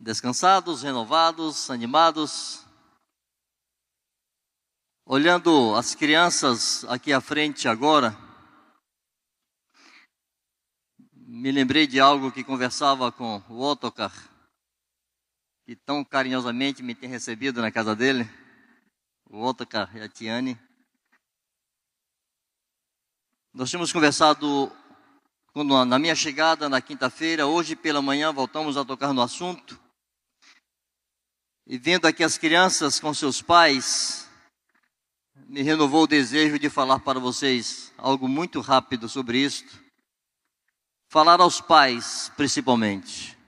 [0.00, 2.64] descansados, renovados, animados.
[5.04, 8.16] Olhando as crianças aqui à frente agora,
[11.12, 14.12] me lembrei de algo que conversava com o Ottokar,
[15.66, 18.28] que tão carinhosamente me tem recebido na casa dele,
[19.28, 20.58] o Ottokar e a Tiane.
[23.52, 24.72] Nós tínhamos conversado
[25.52, 29.79] quando, na minha chegada na quinta-feira, hoje pela manhã voltamos a tocar no assunto.
[31.72, 34.28] E vendo aqui as crianças com seus pais,
[35.46, 39.78] me renovou o desejo de falar para vocês algo muito rápido sobre isto.
[41.08, 43.38] Falar aos pais, principalmente.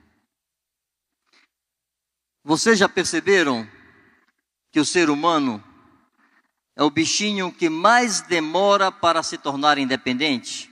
[2.45, 3.69] Vocês já perceberam
[4.71, 5.61] que o ser humano
[6.77, 10.71] é o bichinho que mais demora para se tornar independente?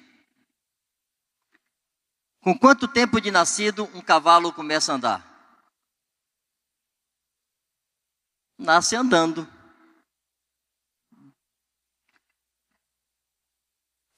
[2.39, 5.30] Com quanto tempo de nascido um cavalo começa a andar?
[8.61, 9.47] Nasce andando.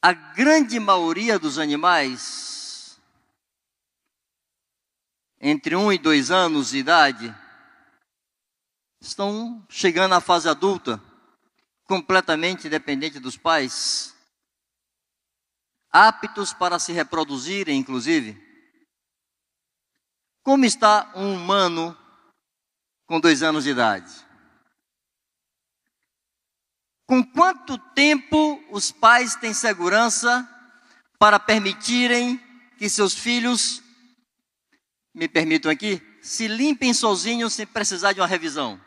[0.02, 3.00] A grande maioria dos animais,
[5.40, 7.34] entre um e dois anos de idade,
[9.00, 11.02] estão chegando à fase adulta,
[11.86, 14.14] completamente independente dos pais,
[15.90, 18.42] aptos para se reproduzirem, inclusive.
[20.42, 21.98] Como está um humano
[23.06, 24.33] com dois anos de idade?
[27.06, 30.48] Com quanto tempo os pais têm segurança
[31.20, 32.38] para permitirem
[32.78, 33.82] que seus filhos,
[35.14, 38.80] me permitam aqui, se limpem sozinhos sem precisar de uma revisão?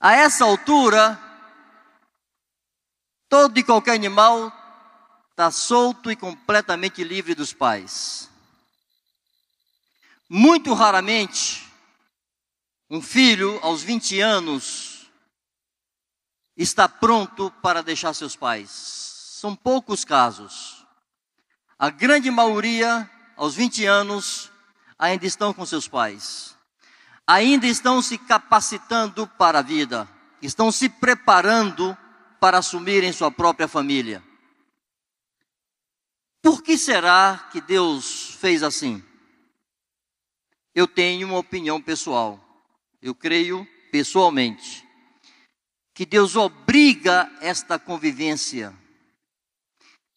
[0.00, 1.16] A essa altura,
[3.28, 4.52] todo e qualquer animal
[5.30, 8.31] está solto e completamente livre dos pais.
[10.34, 11.62] Muito raramente,
[12.88, 15.12] um filho aos 20 anos
[16.56, 18.70] está pronto para deixar seus pais.
[18.70, 20.86] São poucos casos.
[21.78, 24.50] A grande maioria, aos 20 anos,
[24.98, 26.56] ainda estão com seus pais.
[27.26, 30.08] Ainda estão se capacitando para a vida.
[30.40, 31.94] Estão se preparando
[32.40, 34.24] para assumirem sua própria família.
[36.40, 39.04] Por que será que Deus fez assim?
[40.74, 42.40] Eu tenho uma opinião pessoal.
[43.00, 44.86] Eu creio pessoalmente
[45.94, 48.74] que Deus obriga esta convivência.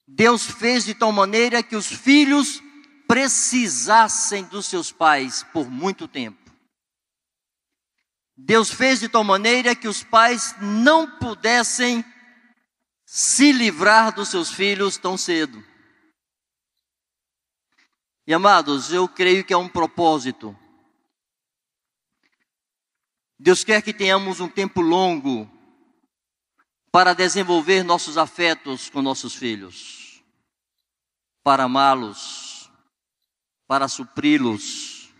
[0.07, 2.61] Deus fez de tal maneira que os filhos
[3.07, 6.51] precisassem dos seus pais por muito tempo.
[8.37, 12.03] Deus fez de tal maneira que os pais não pudessem
[13.05, 15.63] se livrar dos seus filhos tão cedo.
[18.27, 20.57] E amados, eu creio que é um propósito.
[23.37, 25.49] Deus quer que tenhamos um tempo longo
[26.91, 30.23] para desenvolver nossos afetos com nossos filhos,
[31.43, 32.71] para amá-los,
[33.67, 35.13] para supri-los,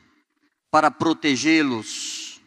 [0.72, 2.42] para protegê-los.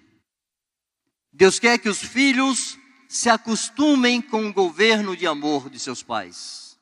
[1.33, 2.77] Deus quer que os filhos
[3.09, 6.81] se acostumem com o governo de amor de seus pais.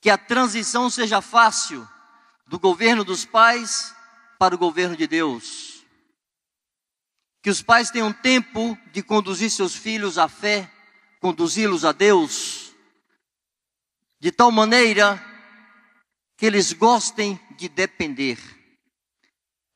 [0.00, 1.88] Que a transição seja fácil
[2.46, 3.94] do governo dos pais
[4.38, 5.84] para o governo de Deus.
[7.42, 10.70] Que os pais tenham tempo de conduzir seus filhos à fé,
[11.20, 12.74] conduzi-los a Deus,
[14.20, 15.22] de tal maneira
[16.36, 18.38] que eles gostem de depender.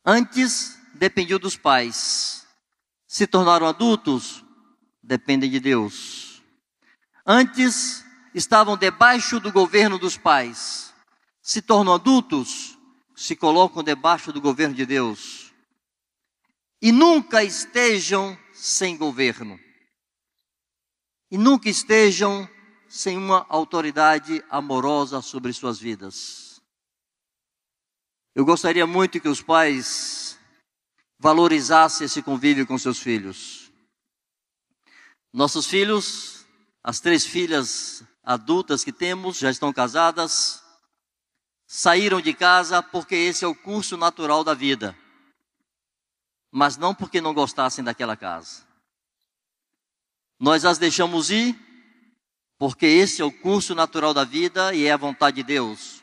[0.05, 2.47] Antes dependiam dos pais,
[3.07, 4.45] se tornaram adultos,
[5.03, 6.43] dependem de Deus.
[7.25, 8.05] Antes
[8.35, 10.88] estavam debaixo do governo dos pais,
[11.49, 12.79] se tornam adultos,
[13.17, 15.51] se colocam debaixo do governo de Deus.
[16.83, 19.59] E nunca estejam sem governo.
[21.31, 22.47] E nunca estejam
[22.87, 26.61] sem uma autoridade amorosa sobre suas vidas.
[28.35, 30.39] Eu gostaria muito que os pais
[31.19, 33.73] valorizassem esse convívio com seus filhos.
[35.33, 36.45] Nossos filhos,
[36.85, 40.68] as três filhas adultas que temos, já estão casadas
[41.71, 44.97] saíram de casa porque esse é o curso natural da vida,
[46.51, 48.67] mas não porque não gostassem daquela casa.
[50.41, 51.55] Nós as deixamos ir
[52.57, 56.03] porque esse é o curso natural da vida e é a vontade de Deus,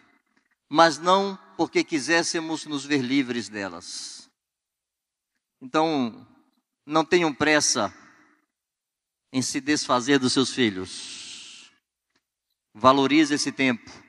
[0.69, 4.29] mas não porque quiséssemos nos ver livres delas.
[5.59, 6.27] Então,
[6.85, 7.91] não tenham pressa
[9.33, 11.71] em se desfazer dos seus filhos.
[12.73, 14.04] Valorize esse tempo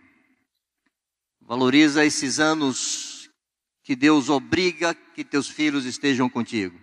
[1.46, 3.30] Valoriza esses anos
[3.84, 6.76] que Deus obriga que teus filhos estejam contigo.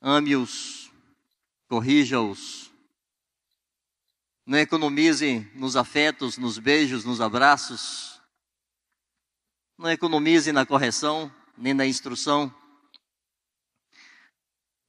[0.00, 0.90] Ame-os,
[1.68, 2.72] corrija-os.
[4.46, 8.18] Não economize nos afetos, nos beijos, nos abraços.
[9.76, 12.50] Não economize na correção, nem na instrução.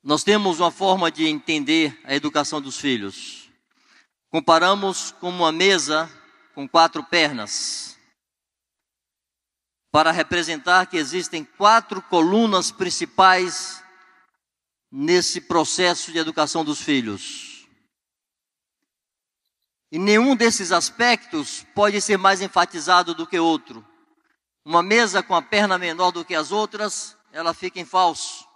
[0.01, 3.51] Nós temos uma forma de entender a educação dos filhos.
[4.29, 6.09] Comparamos com uma mesa
[6.55, 7.98] com quatro pernas,
[9.91, 13.83] para representar que existem quatro colunas principais
[14.91, 17.67] nesse processo de educação dos filhos.
[19.91, 23.85] E nenhum desses aspectos pode ser mais enfatizado do que outro.
[24.63, 28.47] Uma mesa com a perna menor do que as outras, ela fica em falso.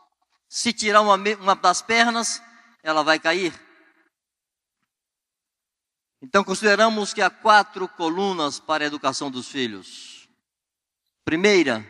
[0.48, 2.42] Se tirar uma, uma das pernas,
[2.84, 3.60] ela vai cair.
[6.22, 10.13] Então consideramos que há quatro colunas para a educação dos filhos.
[11.26, 11.86] Primeira,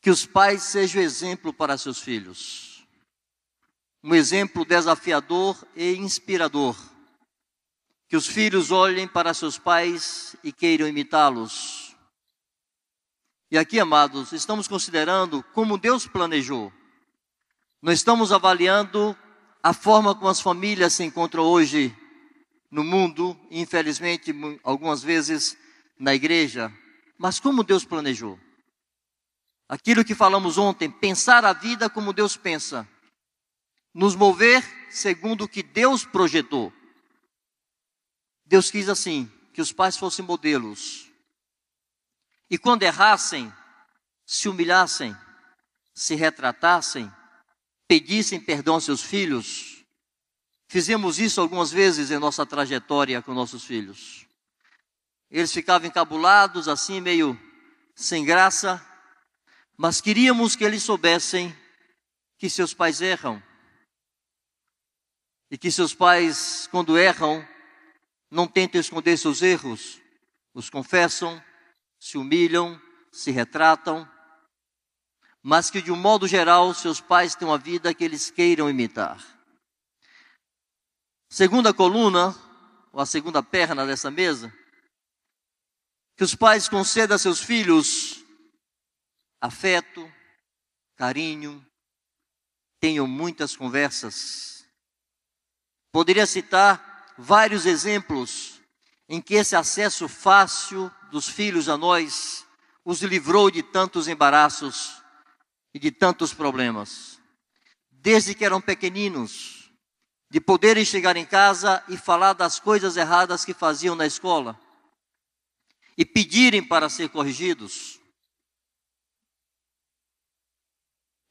[0.00, 2.86] que os pais sejam exemplo para seus filhos.
[4.02, 6.76] Um exemplo desafiador e inspirador.
[8.08, 11.94] Que os filhos olhem para seus pais e queiram imitá-los.
[13.50, 16.72] E aqui, amados, estamos considerando como Deus planejou.
[17.82, 19.16] Não estamos avaliando
[19.62, 21.94] a forma como as famílias se encontram hoje
[22.70, 25.56] no mundo, infelizmente, algumas vezes
[25.98, 26.72] na igreja,
[27.18, 28.38] mas como Deus planejou.
[29.68, 32.88] Aquilo que falamos ontem, pensar a vida como Deus pensa,
[33.92, 36.72] nos mover segundo o que Deus projetou.
[38.46, 41.08] Deus quis assim, que os pais fossem modelos,
[42.50, 43.52] e quando errassem,
[44.24, 45.14] se humilhassem,
[45.92, 47.12] se retratassem,
[47.86, 49.84] pedissem perdão aos seus filhos.
[50.66, 54.27] Fizemos isso algumas vezes em nossa trajetória com nossos filhos.
[55.30, 57.38] Eles ficavam encabulados, assim, meio
[57.94, 58.84] sem graça,
[59.76, 61.54] mas queríamos que eles soubessem
[62.38, 63.42] que seus pais erram.
[65.50, 67.46] E que seus pais, quando erram,
[68.30, 70.00] não tentam esconder seus erros,
[70.54, 71.42] os confessam,
[71.98, 72.80] se humilham,
[73.10, 74.08] se retratam,
[75.42, 79.18] mas que de um modo geral seus pais tenham uma vida que eles queiram imitar.
[81.28, 82.34] Segunda coluna,
[82.92, 84.52] ou a segunda perna dessa mesa,
[86.18, 88.24] que os pais concedam a seus filhos
[89.40, 90.12] afeto,
[90.96, 91.64] carinho,
[92.80, 94.66] tenham muitas conversas.
[95.92, 98.60] Poderia citar vários exemplos
[99.08, 102.44] em que esse acesso fácil dos filhos a nós
[102.84, 105.00] os livrou de tantos embaraços
[105.72, 107.20] e de tantos problemas.
[107.92, 109.70] Desde que eram pequeninos,
[110.28, 114.58] de poderem chegar em casa e falar das coisas erradas que faziam na escola
[115.98, 117.98] e pedirem para ser corrigidos.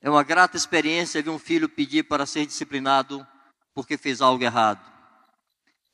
[0.01, 3.25] É uma grata experiência ver um filho pedir para ser disciplinado
[3.73, 4.85] porque fez algo errado.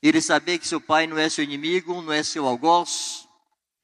[0.01, 3.27] Ele saber que seu pai não é seu inimigo, não é seu algoz,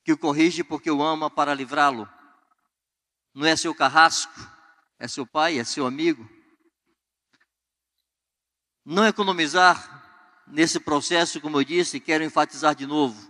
[0.03, 2.09] que o corrige porque o ama para livrá-lo.
[3.33, 4.33] Não é seu carrasco,
[4.97, 6.27] é seu pai, é seu amigo.
[8.83, 13.28] Não economizar nesse processo, como eu disse, quero enfatizar de novo.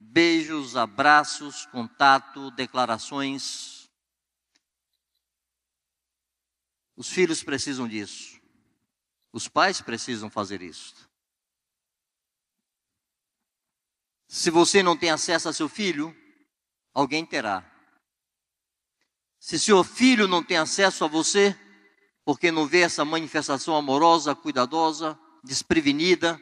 [0.00, 3.90] Beijos, abraços, contato, declarações.
[6.96, 8.40] Os filhos precisam disso.
[9.32, 10.94] Os pais precisam fazer isso.
[14.28, 16.14] Se você não tem acesso a seu filho,
[16.94, 17.64] alguém terá.
[19.40, 21.58] Se seu filho não tem acesso a você,
[22.24, 26.40] porque não vê essa manifestação amorosa, cuidadosa, desprevenida,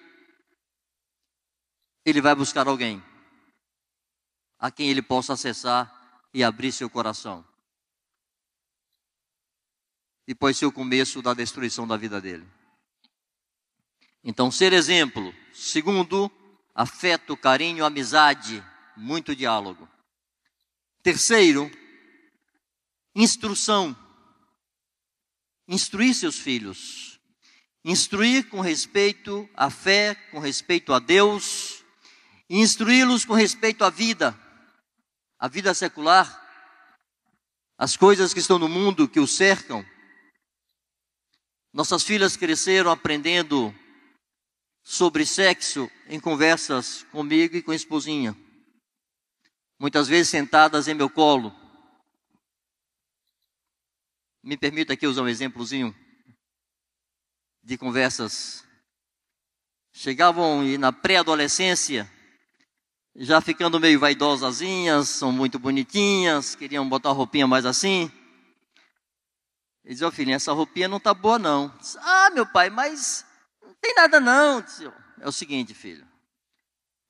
[2.04, 3.02] ele vai buscar alguém
[4.58, 7.46] a quem ele possa acessar e abrir seu coração.
[10.26, 12.46] E pode ser o começo da destruição da vida dele.
[14.24, 15.32] Então, ser exemplo.
[15.52, 16.30] Segundo,
[16.74, 18.62] afeto, carinho, amizade,
[18.96, 19.88] muito diálogo.
[21.02, 21.70] Terceiro,
[23.14, 23.96] instrução.
[25.68, 27.20] Instruir seus filhos.
[27.84, 31.84] Instruir com respeito à fé, com respeito a Deus,
[32.50, 34.36] instruí-los com respeito à vida,
[35.38, 36.42] a vida secular,
[37.78, 39.84] as coisas que estão no mundo, que o cercam.
[41.72, 43.74] Nossas filhas cresceram aprendendo
[44.82, 48.36] sobre sexo em conversas comigo e com a esposinha.
[49.78, 51.54] Muitas vezes sentadas em meu colo.
[54.42, 55.94] Me permita aqui usar um exemplozinho
[57.62, 58.64] de conversas.
[59.92, 62.10] Chegavam e na pré-adolescência,
[63.18, 68.10] já ficando meio vaidosazinhas, são muito bonitinhas, queriam botar roupinha mais assim.
[69.84, 71.72] Ele dizia, ô oh, essa roupinha não tá boa não.
[71.98, 73.24] Ah, meu pai, mas
[73.62, 74.62] não tem nada não.
[75.20, 76.06] É o seguinte, filho.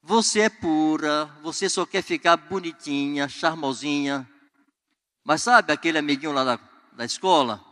[0.03, 4.29] Você é pura, você só quer ficar bonitinha, charmosinha.
[5.25, 6.61] Mas sabe aquele amiguinho lá da,
[6.93, 7.65] da escola?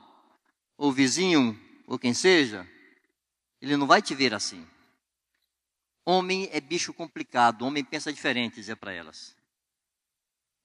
[0.77, 2.69] Ou vizinho, ou quem seja?
[3.61, 4.67] Ele não vai te ver assim.
[6.05, 9.35] Homem é bicho complicado, homem pensa diferente, dizia para elas.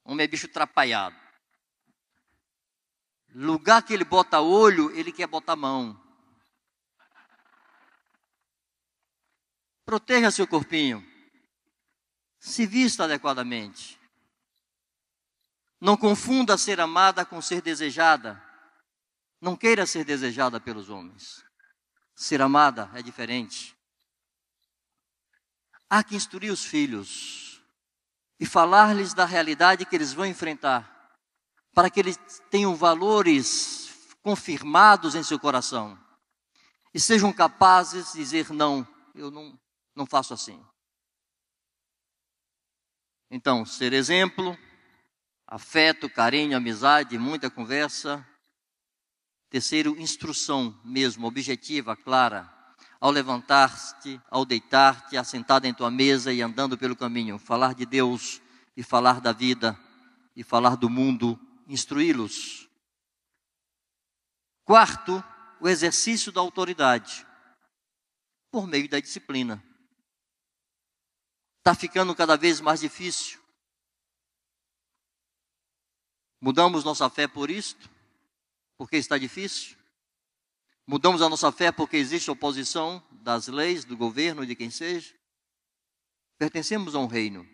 [0.03, 1.15] Homem é bicho atrapalhado.
[3.33, 5.97] Lugar que ele bota olho, ele quer botar mão.
[9.85, 11.05] Proteja seu corpinho.
[12.39, 13.99] Se vista adequadamente.
[15.79, 18.43] Não confunda ser amada com ser desejada.
[19.39, 21.43] Não queira ser desejada pelos homens.
[22.13, 23.78] Ser amada é diferente.
[25.89, 27.61] Há que instruir os filhos
[28.39, 31.17] e falar-lhes da realidade que eles vão enfrentar,
[31.73, 32.17] para que eles
[32.51, 33.89] tenham valores
[34.21, 35.99] confirmados em seu coração
[36.93, 39.59] e sejam capazes de dizer: não, eu não,
[39.95, 40.63] não faço assim.
[43.31, 44.57] Então, ser exemplo,
[45.47, 48.25] afeto, carinho, amizade, muita conversa.
[49.49, 52.58] Terceiro, instrução mesmo, objetiva, clara
[52.99, 58.41] ao levantar-te, ao deitar-te, assentado em tua mesa e andando pelo caminho, falar de Deus
[58.75, 59.79] e falar da vida
[60.35, 62.69] e falar do mundo, instruí-los.
[64.65, 65.23] Quarto,
[65.59, 67.25] o exercício da autoridade
[68.51, 69.63] por meio da disciplina.
[71.59, 73.39] Está ficando cada vez mais difícil.
[76.41, 77.89] Mudamos nossa fé por isto?
[78.77, 79.78] Porque está difícil?
[80.89, 85.13] Mudamos a nossa fé porque existe oposição das leis, do governo, de quem seja.
[86.39, 87.47] Pertencemos a um reino.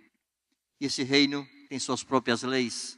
[0.80, 2.98] E esse reino tem suas próprias leis.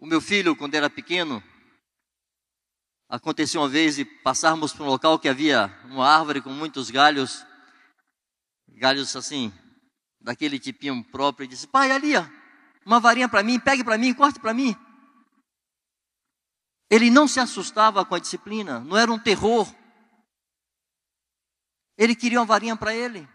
[0.00, 1.40] O meu filho, quando era pequeno,
[3.08, 7.46] aconteceu uma vez de passarmos por um local que havia uma árvore com muitos galhos,
[8.66, 9.52] galhos assim,
[10.20, 12.26] daquele tipinho próprio, e disse: Pai, ali, ó,
[12.84, 14.76] uma varinha para mim, pegue para mim, corte para mim.
[16.90, 19.72] Ele não se assustava com a disciplina, não era um terror.
[21.96, 23.28] Ele queria uma varinha para ele.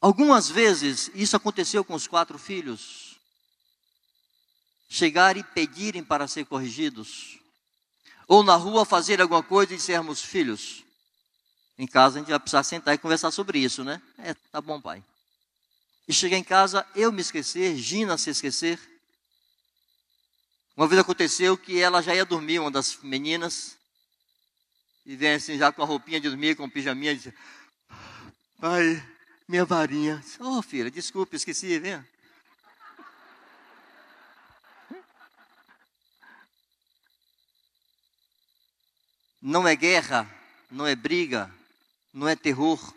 [0.00, 3.18] Algumas vezes isso aconteceu com os quatro filhos.
[4.88, 7.38] Chegarem e pedirem para ser corrigidos.
[8.28, 10.84] Ou na rua fazer alguma coisa e dissermos, filhos,
[11.78, 14.00] em casa a gente vai precisar sentar e conversar sobre isso, né?
[14.18, 15.02] É, tá bom, pai.
[16.06, 18.78] E chegar em casa, eu me esquecer, Gina se esquecer.
[20.76, 23.76] Uma vez aconteceu que ela já ia dormir, uma das meninas,
[25.06, 27.32] e vem assim, já com a roupinha de dormir, com o pijaminha, diz,
[28.60, 29.00] pai,
[29.46, 30.24] minha varinha.
[30.40, 32.04] Ô oh, filha, desculpe, esqueci, vem.
[39.40, 40.28] Não é guerra,
[40.70, 41.54] não é briga,
[42.12, 42.94] não é terror.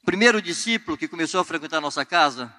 [0.00, 2.54] O primeiro discípulo que começou a frequentar a nossa casa,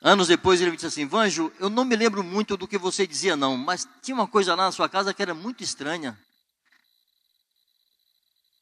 [0.00, 3.06] Anos depois ele me disse assim: Vanjo, eu não me lembro muito do que você
[3.06, 6.18] dizia, não, mas tinha uma coisa lá na sua casa que era muito estranha.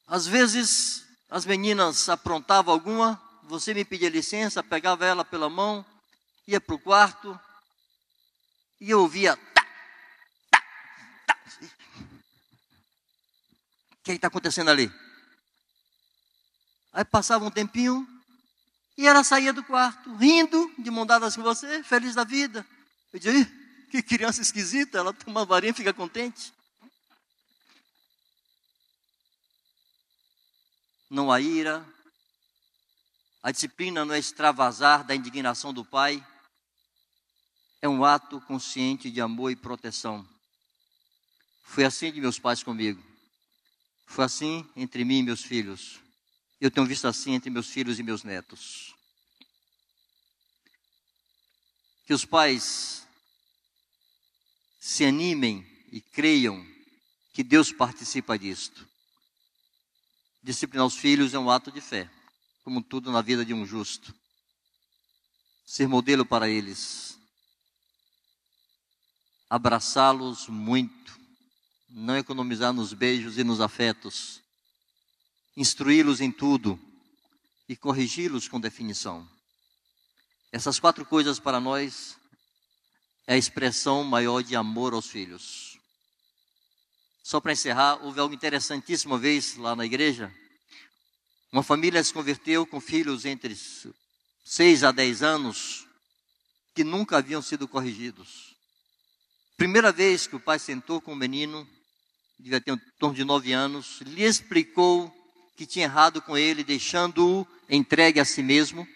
[0.07, 5.85] Às vezes as meninas aprontavam alguma, você me pedia licença, pegava ela pela mão,
[6.47, 7.38] ia para o quarto,
[8.81, 9.37] e eu ouvia.
[10.50, 10.61] Tá,
[11.26, 11.38] tá, tá.
[13.93, 14.90] O que está acontecendo ali?
[16.93, 18.07] Aí passava um tempinho,
[18.97, 22.67] e ela saía do quarto, rindo, de mão dadas com você, feliz da vida.
[23.12, 23.53] Eu dizia,
[23.91, 26.53] que criança esquisita, ela toma varinha e fica contente.
[31.11, 31.87] Não há ira,
[33.43, 36.25] a disciplina não é extravasar da indignação do pai,
[37.81, 40.26] é um ato consciente de amor e proteção.
[41.62, 43.03] Foi assim de meus pais comigo.
[44.07, 46.00] Foi assim entre mim e meus filhos.
[46.60, 48.94] Eu tenho visto assim entre meus filhos e meus netos.
[52.06, 53.06] Que os pais
[54.80, 56.64] se animem e creiam
[57.32, 58.88] que Deus participa disto.
[60.42, 62.08] Disciplinar os filhos é um ato de fé,
[62.64, 64.14] como tudo na vida de um justo.
[65.66, 67.18] Ser modelo para eles.
[69.50, 71.18] Abraçá-los muito.
[71.88, 74.46] Não economizar nos beijos e nos afetos
[75.56, 76.78] instruí-los em tudo
[77.68, 79.28] e corrigi-los com definição.
[80.52, 82.16] Essas quatro coisas para nós
[83.26, 85.78] é a expressão maior de amor aos filhos.
[87.22, 90.32] Só para encerrar, houve algo interessantíssimo uma vez lá na igreja.
[91.50, 93.56] Uma família se converteu com filhos entre
[94.44, 95.86] 6 a 10 anos
[96.75, 98.54] que nunca haviam sido corrigidos.
[99.56, 101.66] Primeira vez que o pai sentou com o menino,
[102.38, 105.15] devia ter em torno de 9 anos, lhe explicou
[105.56, 108.86] que tinha errado com ele, deixando-o entregue a si mesmo,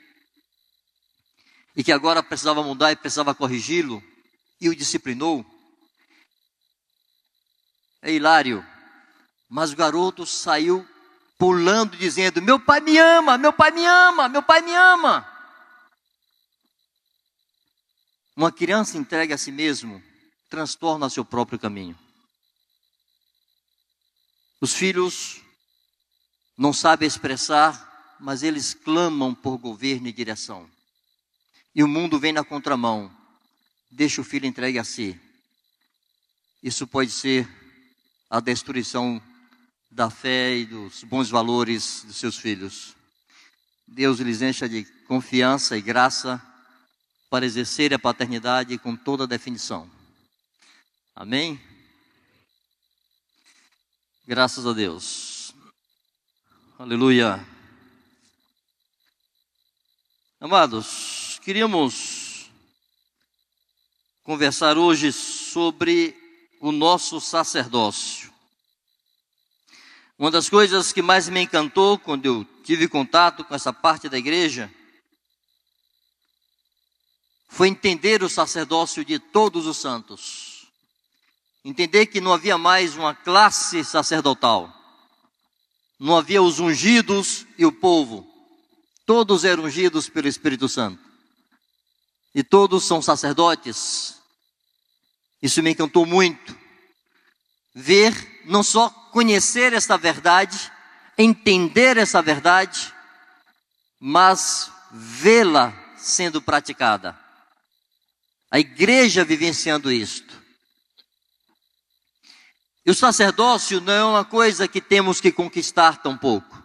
[1.75, 4.03] e que agora precisava mudar e precisava corrigi-lo,
[4.61, 5.45] e o disciplinou.
[8.03, 8.65] É hilário.
[9.49, 10.87] Mas o garoto saiu
[11.39, 15.27] pulando, dizendo: Meu pai me ama, meu pai me ama, meu pai me ama.
[18.37, 20.03] Uma criança entregue a si mesmo
[20.49, 21.99] transtorna seu próprio caminho.
[24.61, 25.41] Os filhos
[26.61, 30.69] não sabem expressar, mas eles clamam por governo e direção.
[31.75, 33.11] E o mundo vem na contramão,
[33.91, 35.19] deixa o filho entregue a si.
[36.63, 37.49] Isso pode ser
[38.29, 39.23] a destruição
[39.91, 42.95] da fé e dos bons valores dos seus filhos.
[43.89, 46.43] Deus lhes encha de confiança e graça
[47.31, 49.91] para exercer a paternidade com toda a definição.
[51.17, 51.59] Amém?
[54.27, 55.30] Graças a Deus.
[56.81, 57.47] Aleluia.
[60.41, 62.51] Amados, queríamos
[64.23, 66.17] conversar hoje sobre
[66.59, 68.33] o nosso sacerdócio.
[70.19, 74.17] Uma das coisas que mais me encantou quando eu tive contato com essa parte da
[74.17, 74.73] igreja
[77.47, 80.67] foi entender o sacerdócio de todos os santos.
[81.63, 84.80] Entender que não havia mais uma classe sacerdotal.
[86.01, 88.27] Não havia os ungidos e o povo.
[89.05, 90.99] Todos eram ungidos pelo Espírito Santo.
[92.35, 94.15] E todos são sacerdotes.
[95.43, 96.57] Isso me encantou muito.
[97.75, 100.73] Ver, não só conhecer essa verdade,
[101.19, 102.95] entender essa verdade,
[103.99, 107.19] mas vê-la sendo praticada.
[108.51, 110.40] A igreja vivenciando isto.
[112.85, 116.63] E o sacerdócio não é uma coisa que temos que conquistar tão pouco.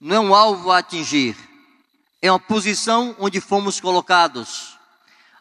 [0.00, 1.36] Não é um alvo a atingir.
[2.22, 4.78] É uma posição onde fomos colocados.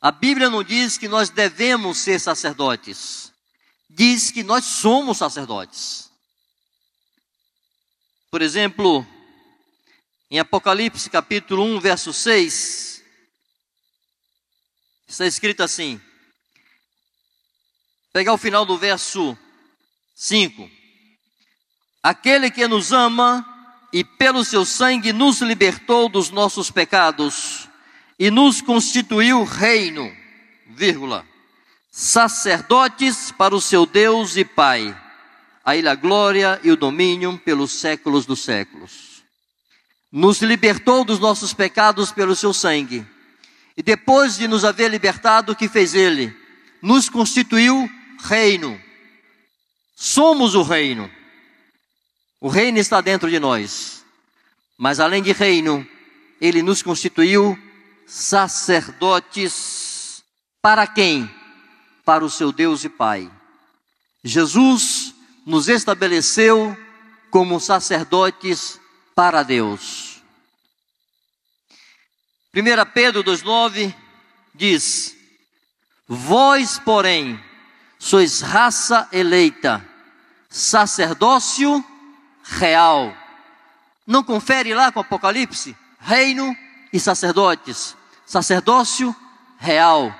[0.01, 3.31] A Bíblia não diz que nós devemos ser sacerdotes.
[3.89, 6.09] Diz que nós somos sacerdotes.
[8.29, 9.05] Por exemplo,
[10.29, 13.03] em Apocalipse capítulo 1, verso 6,
[15.07, 15.99] está escrito assim:
[18.11, 19.37] pegar o final do verso
[20.15, 20.69] 5.
[22.01, 23.45] Aquele que nos ama
[23.91, 27.67] e pelo seu sangue nos libertou dos nossos pecados
[28.17, 30.11] e nos constituiu reino,
[30.67, 31.25] vírgula,
[31.91, 34.95] sacerdotes para o seu Deus e Pai.
[35.63, 39.23] A ele a glória e o domínio pelos séculos dos séculos.
[40.11, 43.05] Nos libertou dos nossos pecados pelo seu sangue.
[43.77, 46.35] E depois de nos haver libertado, o que fez ele?
[46.81, 48.79] Nos constituiu reino.
[49.95, 51.09] Somos o reino.
[52.39, 54.05] O reino está dentro de nós.
[54.77, 55.85] Mas além de reino,
[56.39, 57.57] ele nos constituiu
[58.07, 60.23] sacerdotes
[60.61, 61.29] para quem?
[62.05, 63.31] Para o seu Deus e Pai.
[64.23, 65.13] Jesus
[65.45, 66.77] nos estabeleceu
[67.29, 68.79] como sacerdotes
[69.15, 70.21] para Deus.
[72.55, 72.61] 1
[72.93, 73.93] Pedro 2,9
[74.55, 75.15] diz:
[76.07, 77.39] Vós, porém,
[77.99, 79.85] sois raça eleita,
[80.49, 81.85] sacerdócio
[82.43, 83.13] real.
[84.07, 85.77] Não confere lá com Apocalipse?
[85.99, 86.55] Reino
[86.91, 89.15] e sacerdotes sacerdócio
[89.57, 90.13] real,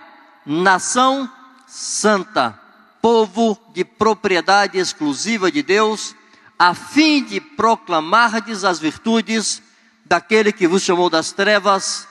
[0.43, 1.31] nação
[1.67, 2.59] santa,
[2.99, 6.15] povo de propriedade exclusiva de Deus,
[6.57, 9.61] a fim de proclamardes as virtudes
[10.03, 12.07] daquele que vos chamou das trevas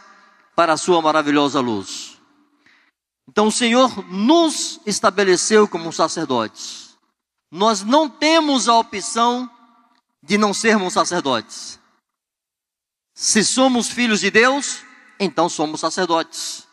[0.55, 2.08] para a sua maravilhosa luz.
[3.29, 6.97] Então o Senhor nos estabeleceu como sacerdotes.
[7.51, 9.51] Nós não temos a opção
[10.23, 11.79] de não sermos sacerdotes.
[13.15, 14.79] Se somos filhos de Deus,
[15.21, 16.67] então somos sacerdotes.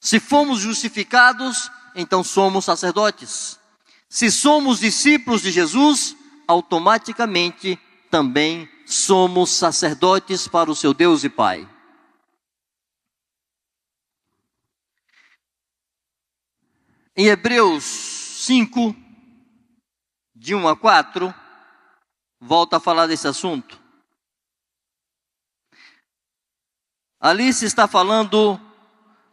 [0.00, 3.58] Se fomos justificados, então somos sacerdotes.
[4.08, 6.14] Se somos discípulos de Jesus,
[6.46, 11.68] automaticamente também somos sacerdotes para o seu Deus e Pai.
[17.20, 18.94] Em Hebreus 5,
[20.36, 21.34] de 1 a 4,
[22.40, 23.76] volta a falar desse assunto.
[27.18, 28.56] Ali se está falando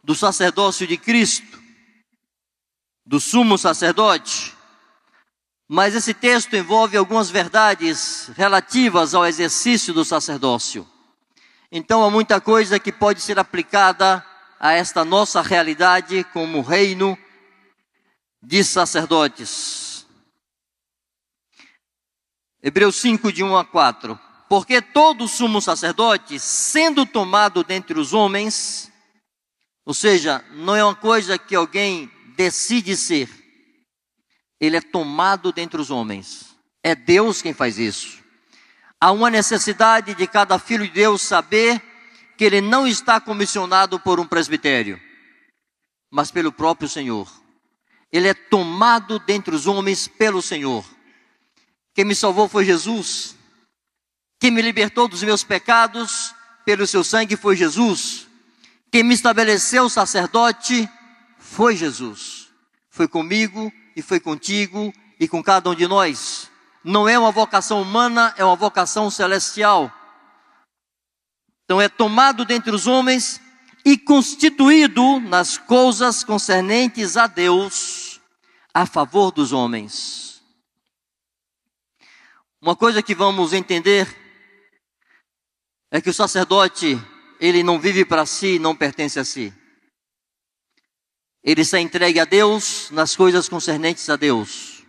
[0.02, 1.62] do sacerdócio de Cristo,
[3.06, 4.52] do sumo sacerdote,
[5.68, 10.88] Mas esse texto envolve algumas verdades relativas ao exercício do sacerdócio.
[11.70, 14.26] Então há muita coisa que pode ser aplicada
[14.58, 17.16] a esta nossa realidade como reino
[18.46, 20.06] de sacerdotes.
[22.62, 24.18] Hebreus 5, de 1 a 4.
[24.48, 28.90] Porque todo sumo sacerdote, sendo tomado dentre os homens,
[29.84, 33.28] ou seja, não é uma coisa que alguém decide ser,
[34.60, 36.56] ele é tomado dentre os homens.
[36.84, 38.22] É Deus quem faz isso.
[39.00, 41.82] Há uma necessidade de cada filho de Deus saber
[42.38, 45.00] que ele não está comissionado por um presbitério,
[46.12, 47.45] mas pelo próprio Senhor.
[48.16, 50.82] Ele é tomado dentre os homens pelo Senhor.
[51.94, 53.36] Quem me salvou foi Jesus.
[54.40, 58.26] Quem me libertou dos meus pecados pelo seu sangue foi Jesus.
[58.90, 60.88] Quem me estabeleceu sacerdote
[61.38, 62.48] foi Jesus.
[62.88, 66.50] Foi comigo e foi contigo e com cada um de nós.
[66.82, 69.92] Não é uma vocação humana, é uma vocação celestial.
[71.66, 73.42] Então é tomado dentre os homens
[73.84, 78.05] e constituído nas coisas concernentes a Deus,
[78.76, 80.42] a favor dos homens.
[82.60, 84.06] Uma coisa que vamos entender
[85.90, 87.02] é que o sacerdote,
[87.40, 89.50] ele não vive para si, não pertence a si.
[91.42, 94.82] Ele está entregue a Deus nas coisas concernentes a Deus.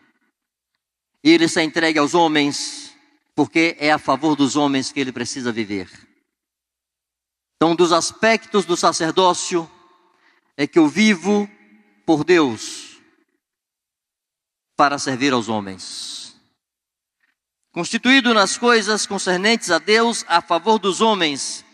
[1.23, 2.93] E ele está entregue aos homens,
[3.33, 5.89] porque é a favor dos homens que ele precisa viver.
[7.55, 9.71] Então, um dos aspectos do sacerdócio
[10.57, 11.49] é que eu vivo
[12.05, 12.86] por Deus
[14.77, 16.35] para servir aos homens.
[17.71, 21.65] Constituído nas coisas concernentes a Deus a favor dos homens,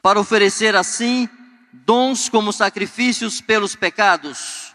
[0.00, 1.28] para oferecer assim
[1.72, 4.74] dons como sacrifícios pelos pecados,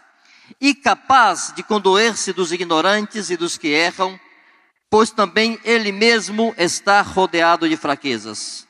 [0.60, 4.18] e capaz de condoer-se dos ignorantes e dos que erram,
[4.90, 8.66] pois também ele mesmo está rodeado de fraquezas.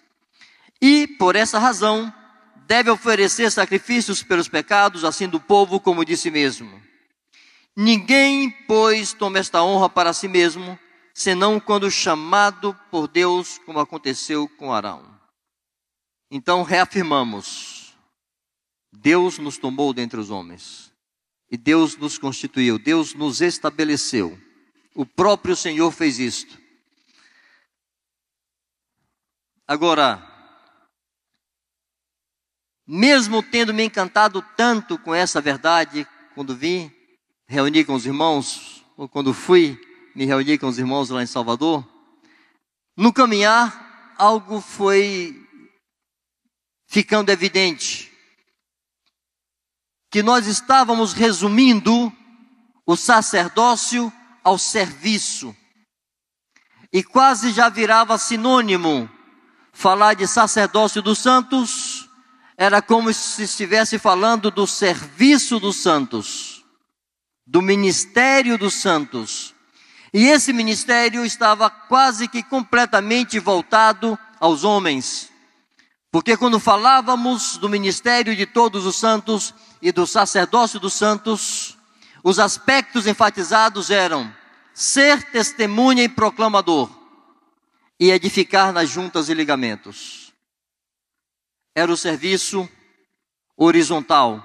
[0.80, 2.12] E, por essa razão,
[2.66, 6.77] deve oferecer sacrifícios pelos pecados, assim do povo como de si mesmo.
[7.80, 10.76] Ninguém, pois, toma esta honra para si mesmo,
[11.14, 15.16] senão quando chamado por Deus, como aconteceu com Arão.
[16.28, 17.96] Então reafirmamos:
[18.92, 20.92] Deus nos tomou dentre os homens.
[21.48, 24.36] E Deus nos constituiu, Deus nos estabeleceu.
[24.92, 26.60] O próprio Senhor fez isto.
[29.68, 30.20] Agora,
[32.84, 36.97] mesmo tendo me encantado tanto com essa verdade, quando vim
[37.48, 39.80] reunir com os irmãos, ou quando fui
[40.14, 41.86] me reunir com os irmãos lá em Salvador,
[42.96, 45.46] no caminhar, algo foi
[46.86, 48.12] ficando evidente
[50.10, 52.12] que nós estávamos resumindo
[52.86, 55.54] o sacerdócio ao serviço.
[56.92, 59.08] E quase já virava sinônimo
[59.72, 62.08] falar de sacerdócio dos santos,
[62.56, 66.57] era como se estivesse falando do serviço dos santos,
[67.48, 69.54] do ministério dos santos.
[70.14, 75.30] E esse ministério estava quase que completamente voltado aos homens.
[76.10, 81.76] Porque quando falávamos do ministério de todos os santos, e do sacerdócio dos santos,
[82.22, 84.32] os aspectos enfatizados eram
[84.74, 86.90] ser testemunha e proclamador
[87.98, 90.32] e edificar nas juntas e ligamentos.
[91.74, 92.68] Era o serviço
[93.56, 94.44] horizontal.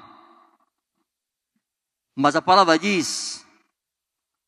[2.16, 3.46] Mas a palavra diz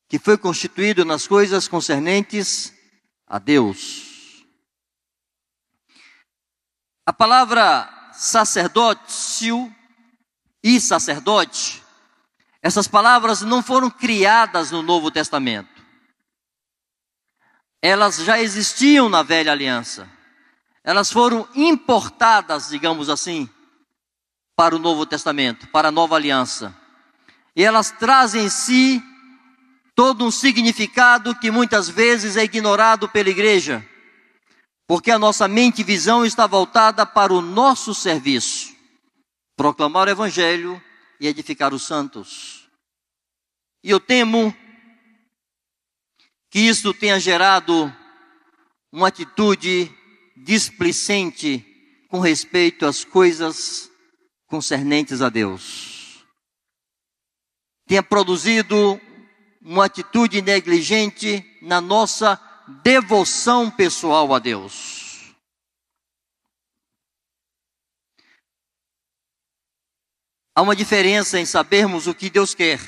[0.08, 2.73] que foi constituído nas coisas concernentes
[3.28, 4.45] a Deus.
[7.06, 9.73] A palavra sacerdócio
[10.63, 11.84] e sacerdote,
[12.62, 15.84] essas palavras não foram criadas no Novo Testamento.
[17.82, 20.10] Elas já existiam na velha aliança.
[20.84, 23.47] Elas foram importadas, digamos assim,
[24.56, 26.75] para o Novo Testamento, para a nova aliança.
[27.56, 29.02] E elas trazem em si
[29.96, 33.86] todo um significado que muitas vezes é ignorado pela igreja,
[34.88, 38.76] porque a nossa mente e visão está voltada para o nosso serviço
[39.56, 40.82] proclamar o Evangelho
[41.20, 42.70] e edificar os santos.
[43.84, 44.56] E eu temo
[46.50, 47.94] que isso tenha gerado
[48.91, 49.91] uma atitude
[50.36, 51.65] displicente
[52.10, 53.89] com respeito às coisas
[54.48, 55.95] concernentes a Deus.
[57.88, 59.00] Tenha produzido
[59.62, 62.39] uma atitude negligente na nossa
[62.84, 65.36] devoção pessoal a Deus.
[70.56, 72.80] Há uma diferença em sabermos o que Deus quer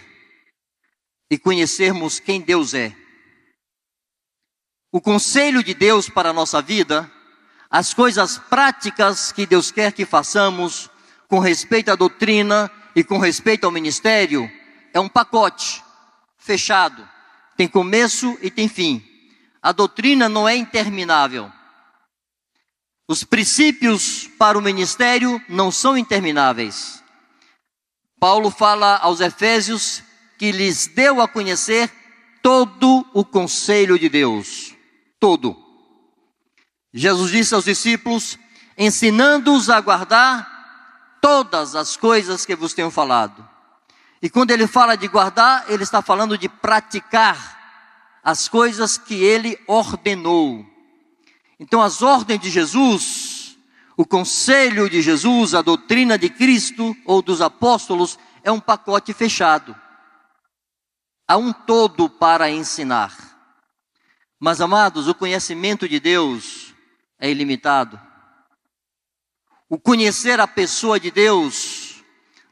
[1.29, 2.95] e conhecermos quem Deus é.
[4.89, 7.11] o conselho de Deus para a nossa vida,
[7.69, 10.89] as coisas práticas que Deus quer que façamos
[11.27, 14.49] com respeito à doutrina e com respeito ao ministério,
[14.93, 15.83] é um pacote
[16.37, 17.07] fechado.
[17.55, 19.03] Tem começo e tem fim.
[19.61, 21.51] A doutrina não é interminável.
[23.07, 27.03] Os princípios para o ministério não são intermináveis.
[28.19, 30.03] Paulo fala aos Efésios
[30.37, 31.91] que lhes deu a conhecer
[32.41, 34.75] todo o conselho de Deus.
[35.19, 35.55] Todo.
[36.93, 38.37] Jesus disse aos discípulos,
[38.77, 43.46] ensinando-os a guardar todas as coisas que vos tenho falado.
[44.21, 47.57] E quando ele fala de guardar, ele está falando de praticar
[48.23, 50.65] as coisas que ele ordenou.
[51.59, 53.57] Então, as ordens de Jesus,
[53.95, 59.75] o conselho de Jesus, a doutrina de Cristo ou dos apóstolos, é um pacote fechado.
[61.27, 63.15] Há um todo para ensinar.
[64.39, 66.73] Mas, amados, o conhecimento de Deus
[67.19, 67.99] é ilimitado.
[69.69, 71.86] O conhecer a pessoa de Deus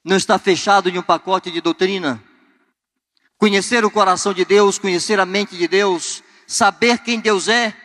[0.06, 2.24] não está fechado em um pacote de doutrina.
[3.38, 7.76] Conhecer o coração de Deus, conhecer a mente de Deus, saber quem Deus é,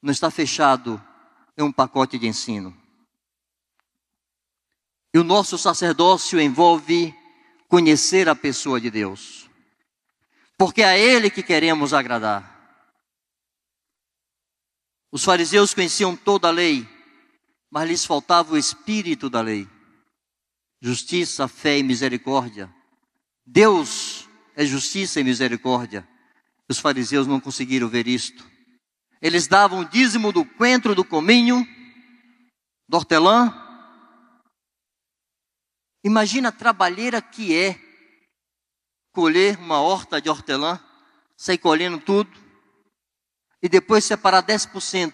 [0.00, 1.00] não está fechado
[1.58, 2.74] em um pacote de ensino.
[5.12, 7.14] E o nosso sacerdócio envolve
[7.68, 9.48] conhecer a pessoa de Deus,
[10.56, 12.56] porque é a Ele que queremos agradar.
[15.12, 16.88] Os fariseus conheciam toda a lei,
[17.70, 19.68] mas lhes faltava o espírito da lei:
[20.80, 22.72] justiça, fé e misericórdia.
[23.44, 26.06] Deus é justiça e misericórdia.
[26.68, 28.48] Os fariseus não conseguiram ver isto.
[29.20, 31.66] Eles davam o dízimo do coentro, do cominho,
[32.88, 33.52] do hortelã.
[36.04, 37.80] Imagina a trabalheira que é
[39.12, 40.78] colher uma horta de hortelã,
[41.36, 42.30] sair colhendo tudo
[43.62, 45.12] e depois separar 10%.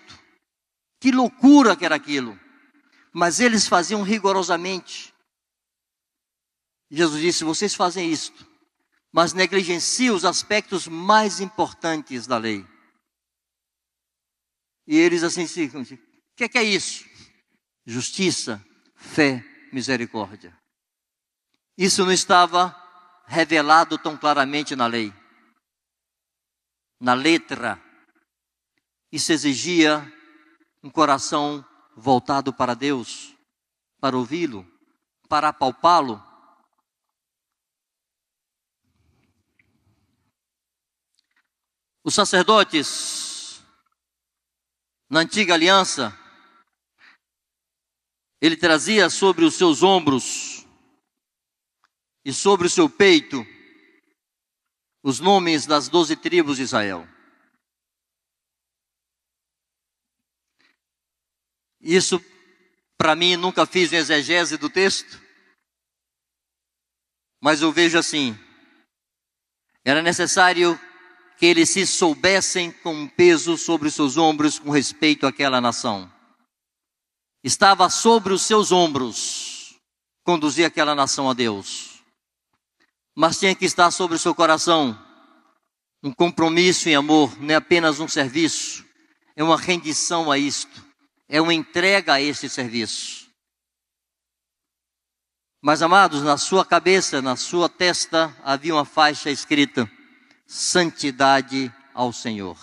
[1.00, 2.38] Que loucura que era aquilo.
[3.12, 5.13] Mas eles faziam rigorosamente.
[6.94, 8.46] Jesus disse: vocês fazem isto,
[9.12, 12.66] mas negligenciam os aspectos mais importantes da lei.
[14.86, 17.04] E eles assim, o que, que é isso?
[17.86, 20.56] Justiça, fé, misericórdia.
[21.76, 22.74] Isso não estava
[23.26, 25.12] revelado tão claramente na lei,
[27.00, 27.82] na letra.
[29.10, 30.12] Isso exigia
[30.82, 31.64] um coração
[31.96, 33.34] voltado para Deus,
[34.00, 34.66] para ouvi-lo,
[35.28, 36.33] para apalpá-lo.
[42.04, 43.64] Os sacerdotes
[45.08, 46.12] na antiga aliança,
[48.40, 50.66] ele trazia sobre os seus ombros
[52.22, 53.42] e sobre o seu peito
[55.02, 57.08] os nomes das doze tribos de Israel.
[61.80, 62.22] Isso,
[62.98, 65.20] para mim, nunca fiz um exegese do texto,
[67.40, 68.34] mas eu vejo assim:
[69.84, 70.78] era necessário
[71.36, 76.10] que eles se soubessem com um peso sobre os seus ombros com respeito àquela nação.
[77.42, 79.78] Estava sobre os seus ombros
[80.24, 82.02] conduzir aquela nação a Deus.
[83.14, 84.98] Mas tinha que estar sobre o seu coração
[86.04, 88.84] um compromisso em amor, não é apenas um serviço,
[89.34, 90.84] é uma rendição a isto,
[91.26, 93.26] é uma entrega a este serviço.
[95.62, 99.90] Mas amados, na sua cabeça, na sua testa havia uma faixa escrita:
[100.46, 102.58] santidade ao Senhor.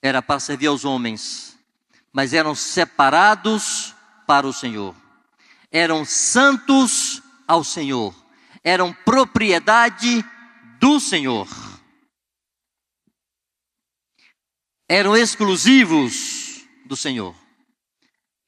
[0.00, 1.56] Era para servir aos homens,
[2.12, 3.94] mas eram separados
[4.26, 4.94] para o Senhor.
[5.70, 8.14] Eram santos ao Senhor.
[8.64, 10.24] Eram propriedade
[10.78, 11.48] do Senhor.
[14.88, 17.34] Eram exclusivos do Senhor.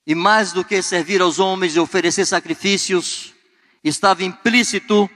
[0.07, 3.33] E mais do que servir aos homens e oferecer sacrifícios,
[3.83, 5.09] estava implícito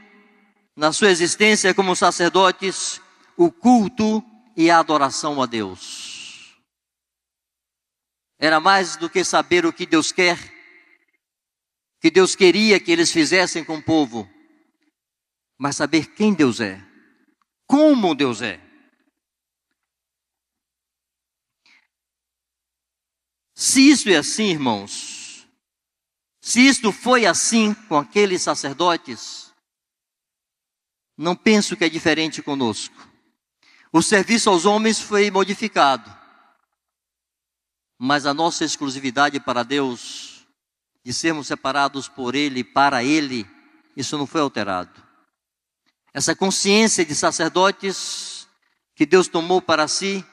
[0.78, 3.00] na sua existência como sacerdotes,
[3.36, 4.22] o culto
[4.56, 6.56] e a adoração a Deus.
[8.38, 10.38] Era mais do que saber o que Deus quer,
[12.00, 14.30] que Deus queria que eles fizessem com o povo,
[15.58, 16.80] mas saber quem Deus é,
[17.66, 18.60] como Deus é.
[23.52, 25.44] Se isso é assim, irmãos,
[26.40, 29.47] se isto foi assim com aqueles sacerdotes,
[31.18, 32.94] não penso que é diferente conosco.
[33.92, 36.08] O serviço aos homens foi modificado.
[37.98, 40.46] Mas a nossa exclusividade para Deus,
[41.04, 43.44] de sermos separados por Ele, para Ele,
[43.96, 45.08] isso não foi alterado.
[46.14, 48.48] essa consciência de sacerdotes
[48.94, 50.24] que Deus tomou para si,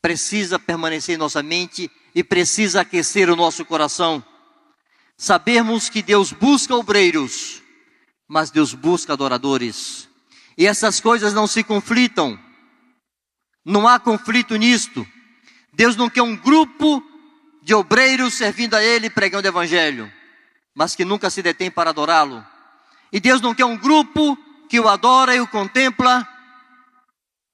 [0.00, 4.24] precisa permanecer em nossa mente e precisa aquecer o nosso coração.
[5.16, 7.62] Sabermos que Deus busca obreiros,
[8.26, 10.09] mas Deus busca adoradores.
[10.60, 12.38] E essas coisas não se conflitam.
[13.64, 15.08] Não há conflito nisto.
[15.72, 17.02] Deus não quer um grupo
[17.62, 20.12] de obreiros servindo a Ele pregando o Evangelho,
[20.74, 22.46] mas que nunca se detém para adorá-lo.
[23.10, 24.36] E Deus não quer um grupo
[24.68, 26.28] que o adora e o contempla,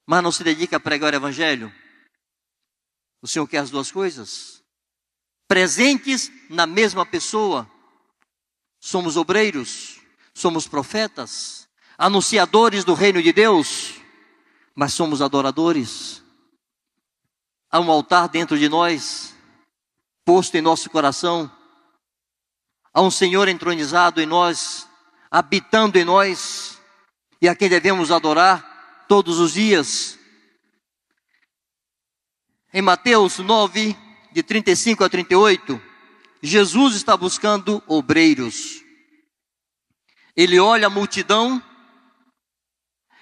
[0.05, 1.73] mas não se dedica a pregar o Evangelho.
[3.23, 4.65] O Senhor quer as duas coisas,
[5.47, 7.71] presentes na mesma pessoa.
[8.81, 10.01] Somos obreiros,
[10.35, 11.66] somos profetas,
[11.99, 13.95] anunciadores do reino de Deus,
[14.75, 16.23] mas somos adoradores.
[17.71, 19.35] Há um altar dentro de nós,
[20.25, 21.51] posto em nosso coração.
[22.93, 24.89] Há um Senhor entronizado em nós,
[25.31, 26.81] habitando em nós,
[27.41, 30.19] e a quem devemos adorar todos os dias.
[32.73, 33.97] Em Mateus 9,
[34.33, 35.81] de 35 a 38,
[36.43, 38.83] Jesus está buscando obreiros.
[40.37, 41.63] Ele olha a multidão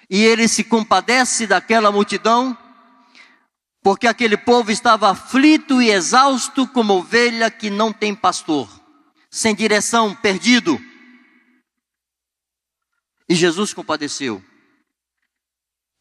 [0.09, 2.57] e ele se compadece daquela multidão,
[3.81, 8.69] porque aquele povo estava aflito e exausto como ovelha que não tem pastor,
[9.29, 10.79] sem direção, perdido.
[13.27, 14.43] E Jesus compadeceu.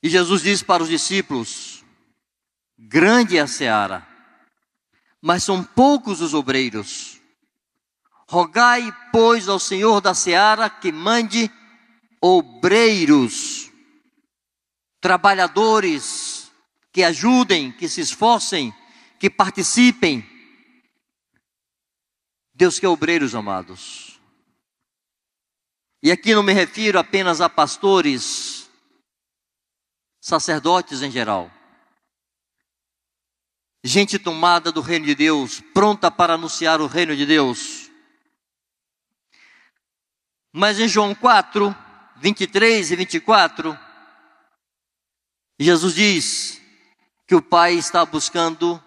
[0.03, 1.83] E Jesus disse para os discípulos:
[2.79, 4.07] Grande é a seara,
[5.21, 7.21] mas são poucos os obreiros.
[8.29, 11.51] Rogai, pois, ao Senhor da seara que mande
[12.21, 13.71] obreiros,
[15.05, 16.51] trabalhadores,
[16.91, 18.73] que ajudem, que se esforcem,
[19.21, 20.27] que participem.
[22.55, 24.19] Deus quer obreiros amados.
[26.03, 28.71] E aqui não me refiro apenas a pastores,
[30.23, 31.51] sacerdotes em geral
[33.87, 37.91] gente tomada do reino de Deus, pronta para anunciar o reino de Deus.
[40.51, 41.77] Mas em João 4,
[42.17, 43.84] 23 e 24,
[45.59, 46.61] Jesus diz
[47.27, 48.83] que o Pai está buscando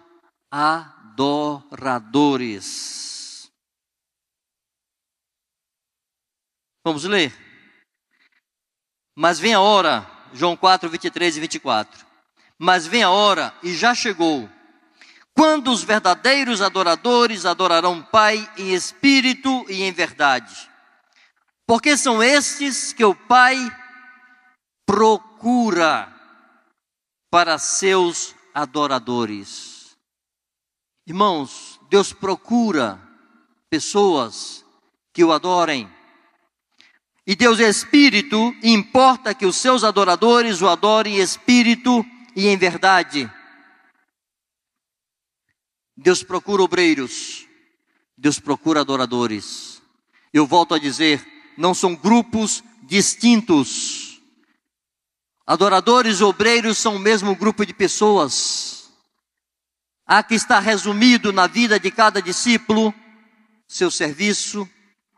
[0.50, 1.78] adoradores.
[6.84, 7.32] Vamos ler.
[9.16, 12.06] Mas vem a hora, João 4, 23 e 24.
[12.58, 14.48] Mas vem a hora, e já chegou,
[15.34, 20.68] quando os verdadeiros adoradores adorarão o Pai em espírito e em verdade.
[21.66, 23.56] Porque são estes que o Pai
[24.86, 26.17] procura
[27.30, 29.96] para seus adoradores.
[31.06, 33.00] Irmãos, Deus procura
[33.70, 34.64] pessoas
[35.12, 35.90] que o adorem.
[37.26, 42.46] E Deus é espírito, e importa que os seus adoradores o adorem em espírito e
[42.48, 43.30] em verdade.
[45.94, 47.46] Deus procura obreiros,
[48.16, 49.82] Deus procura adoradores.
[50.32, 54.07] Eu volto a dizer, não são grupos distintos.
[55.48, 58.92] Adoradores e obreiros são o mesmo grupo de pessoas.
[60.06, 62.92] Há que está resumido na vida de cada discípulo
[63.66, 64.68] seu serviço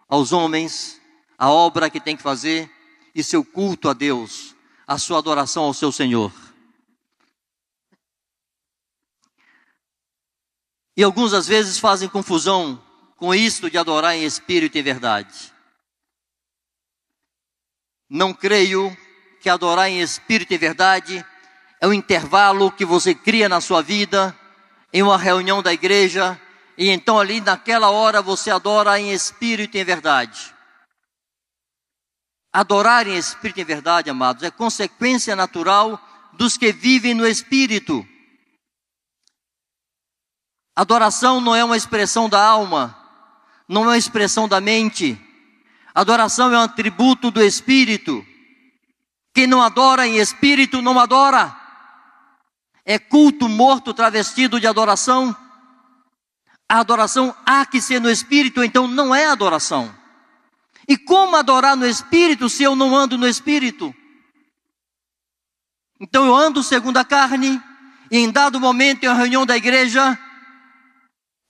[0.08, 1.00] aos homens,
[1.36, 2.70] a obra que tem que fazer
[3.12, 4.54] e seu culto a Deus,
[4.86, 6.32] a sua adoração ao seu Senhor.
[10.96, 12.80] E alguns às vezes fazem confusão
[13.16, 15.52] com isto de adorar em espírito e em verdade.
[18.08, 18.96] Não creio
[19.40, 21.24] que adorar em espírito e verdade
[21.80, 24.36] é um intervalo que você cria na sua vida,
[24.92, 26.38] em uma reunião da igreja,
[26.76, 30.54] e então ali naquela hora você adora em espírito e em verdade.
[32.52, 35.98] Adorar em espírito e em verdade, amados, é consequência natural
[36.34, 38.06] dos que vivem no espírito.
[40.76, 42.96] Adoração não é uma expressão da alma,
[43.66, 45.18] não é uma expressão da mente.
[45.94, 48.26] Adoração é um atributo do espírito.
[49.34, 51.56] Quem não adora em espírito não adora.
[52.84, 55.36] É culto morto travestido de adoração.
[56.68, 59.94] A adoração há que ser no espírito, então não é adoração.
[60.88, 63.94] E como adorar no espírito se eu não ando no espírito?
[66.00, 67.62] Então eu ando segundo a carne,
[68.10, 70.18] e em dado momento, em uma reunião da igreja,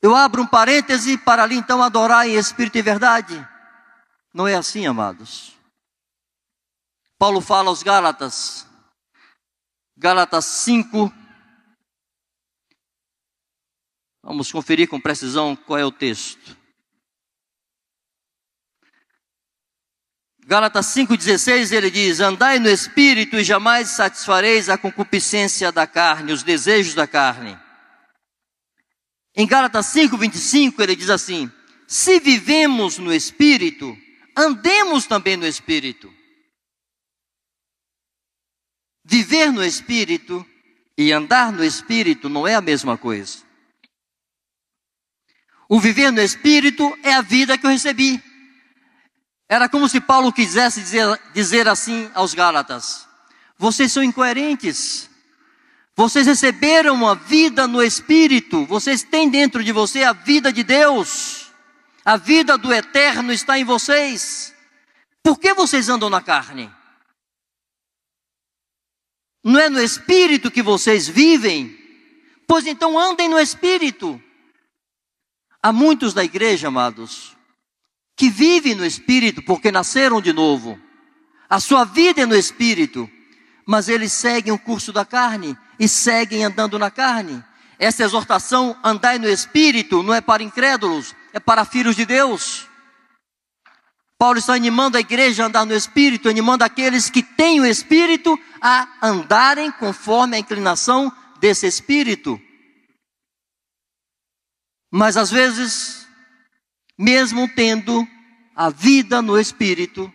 [0.03, 3.49] eu abro um parêntese para ali então adorar em espírito e verdade.
[4.33, 5.59] Não é assim, amados.
[7.20, 8.66] Paulo fala aos Gálatas,
[9.94, 11.12] Gálatas 5.
[14.22, 16.56] Vamos conferir com precisão qual é o texto.
[20.46, 26.42] Gálatas 5,16 ele diz: Andai no espírito e jamais satisfareis a concupiscência da carne, os
[26.42, 27.54] desejos da carne.
[29.36, 31.52] Em Gálatas 5,25 ele diz assim:
[31.86, 33.94] Se vivemos no espírito,
[34.34, 36.18] andemos também no espírito.
[39.11, 40.46] Viver no espírito
[40.96, 43.38] e andar no espírito não é a mesma coisa.
[45.68, 48.22] O viver no espírito é a vida que eu recebi.
[49.48, 53.08] Era como se Paulo quisesse dizer, dizer assim aos Gálatas:
[53.58, 55.11] vocês são incoerentes.
[55.96, 61.50] Vocês receberam uma vida no Espírito, vocês têm dentro de você a vida de Deus,
[62.04, 64.54] a vida do eterno está em vocês.
[65.20, 66.72] Por que vocês andam na carne?
[69.43, 71.76] Não é no Espírito que vocês vivem?
[72.47, 74.20] Pois então andem no Espírito.
[75.62, 77.36] Há muitos da igreja, amados,
[78.16, 80.78] que vivem no Espírito porque nasceram de novo.
[81.49, 83.11] A sua vida é no Espírito,
[83.66, 87.43] mas eles seguem o curso da carne e seguem andando na carne.
[87.78, 92.69] Essa exortação, andai no Espírito, não é para incrédulos, é para filhos de Deus.
[94.20, 98.38] Paulo está animando a igreja a andar no Espírito, animando aqueles que têm o Espírito
[98.60, 101.10] a andarem conforme a inclinação
[101.40, 102.38] desse Espírito.
[104.92, 106.00] Mas às vezes
[107.00, 108.06] mesmo tendo
[108.54, 110.12] a vida no espírito,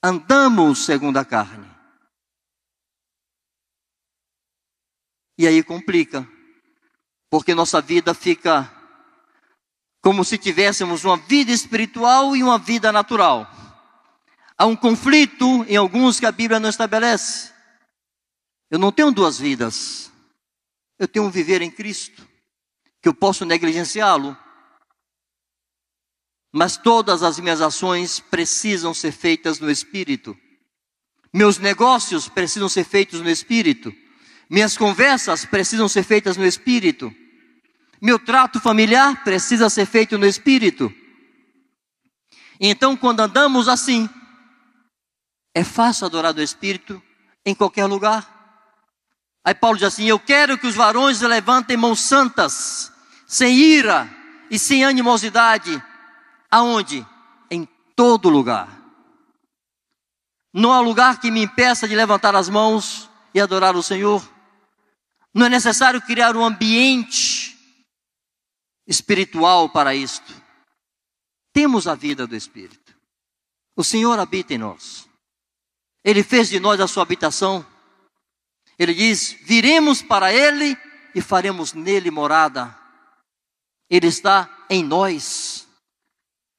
[0.00, 1.68] andamos segundo a carne.
[5.36, 6.24] E aí complica,
[7.28, 8.70] porque nossa vida fica
[10.02, 13.50] como se tivéssemos uma vida espiritual e uma vida natural.
[14.56, 17.52] Há um conflito em alguns que a Bíblia não estabelece.
[18.70, 20.12] Eu não tenho duas vidas.
[20.98, 22.26] Eu tenho um viver em Cristo,
[23.00, 24.36] que eu posso negligenciá-lo
[26.52, 30.36] mas todas as minhas ações precisam ser feitas no Espírito.
[31.32, 33.92] Meus negócios precisam ser feitos no Espírito.
[34.48, 37.14] Minhas conversas precisam ser feitas no Espírito.
[38.00, 40.92] Meu trato familiar precisa ser feito no Espírito.
[42.58, 44.08] Então, quando andamos assim,
[45.54, 47.02] é fácil adorar do Espírito
[47.44, 48.38] em qualquer lugar.
[49.44, 52.92] Aí Paulo diz assim: Eu quero que os varões levantem mãos santas,
[53.26, 54.08] sem ira
[54.50, 55.82] e sem animosidade,
[56.50, 57.06] Aonde?
[57.50, 58.68] Em todo lugar.
[60.52, 64.28] Não há lugar que me impeça de levantar as mãos e adorar o Senhor.
[65.32, 67.39] Não é necessário criar um ambiente
[68.90, 70.34] espiritual para isto.
[71.52, 72.96] Temos a vida do Espírito.
[73.76, 75.08] O Senhor habita em nós.
[76.04, 77.64] Ele fez de nós a sua habitação.
[78.76, 80.76] Ele diz: viremos para Ele
[81.14, 82.76] e faremos nele morada.
[83.88, 85.68] Ele está em nós.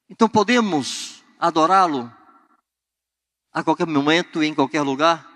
[0.10, 2.12] Então podemos adorá-lo
[3.52, 5.30] a qualquer momento, em qualquer lugar.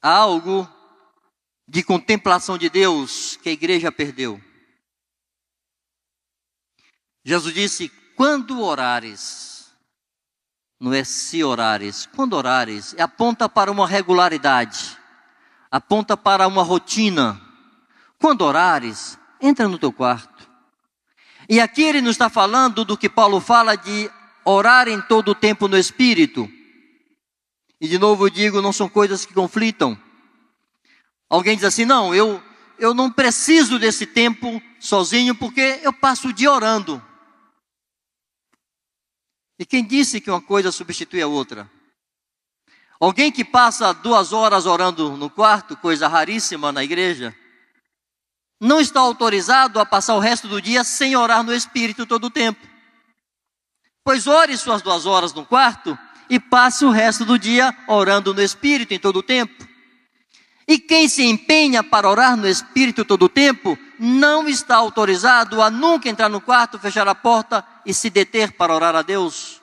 [0.00, 0.66] Há algo
[1.68, 4.40] de contemplação de Deus que a igreja perdeu.
[7.24, 9.70] Jesus disse: quando orares,
[10.80, 14.98] não é se orares, quando orares, aponta para uma regularidade,
[15.70, 17.40] aponta para uma rotina.
[18.18, 20.38] Quando orares, entra no teu quarto
[21.48, 24.10] e aqui ele nos está falando do que Paulo fala de
[24.44, 26.46] orar em todo o tempo no Espírito.
[27.80, 29.98] E de novo eu digo, não são coisas que conflitam.
[31.28, 32.42] Alguém diz assim, não, eu,
[32.78, 37.02] eu não preciso desse tempo sozinho porque eu passo o dia orando.
[39.58, 41.70] E quem disse que uma coisa substitui a outra?
[43.00, 47.36] Alguém que passa duas horas orando no quarto, coisa raríssima na igreja,
[48.60, 52.30] não está autorizado a passar o resto do dia sem orar no Espírito todo o
[52.30, 52.66] tempo.
[54.02, 55.96] Pois ore suas duas horas no quarto
[56.30, 59.67] e passe o resto do dia orando no Espírito em todo o tempo.
[60.68, 65.70] E quem se empenha para orar no Espírito todo o tempo, não está autorizado a
[65.70, 69.62] nunca entrar no quarto, fechar a porta e se deter para orar a Deus.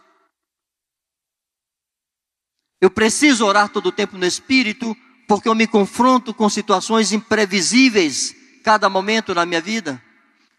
[2.82, 4.97] Eu preciso orar todo o tempo no Espírito,
[5.28, 10.01] porque eu me confronto com situações imprevisíveis cada momento na minha vida.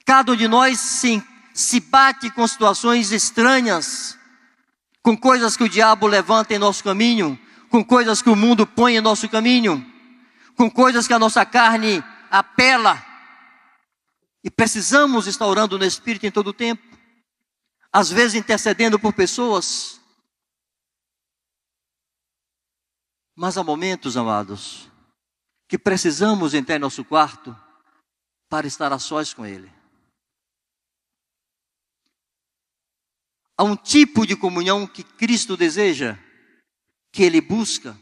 [0.05, 1.21] Cada um de nós se,
[1.53, 4.17] se bate com situações estranhas,
[5.03, 7.37] com coisas que o diabo levanta em nosso caminho,
[7.69, 9.85] com coisas que o mundo põe em nosso caminho,
[10.57, 13.05] com coisas que a nossa carne apela.
[14.43, 16.83] E precisamos estar orando no Espírito em todo o tempo.
[17.93, 20.01] Às vezes intercedendo por pessoas.
[23.35, 24.91] Mas há momentos, amados,
[25.69, 27.57] que precisamos entrar em nosso quarto
[28.49, 29.71] para estar a sós com Ele.
[33.59, 36.19] Há um tipo de comunhão que Cristo deseja,
[37.11, 37.99] que Ele busca.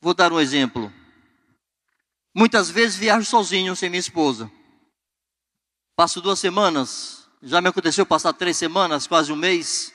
[0.00, 0.92] Vou dar um exemplo.
[2.34, 4.50] Muitas vezes viajo sozinho, sem minha esposa.
[5.96, 9.92] Passo duas semanas, já me aconteceu passar três semanas, quase um mês,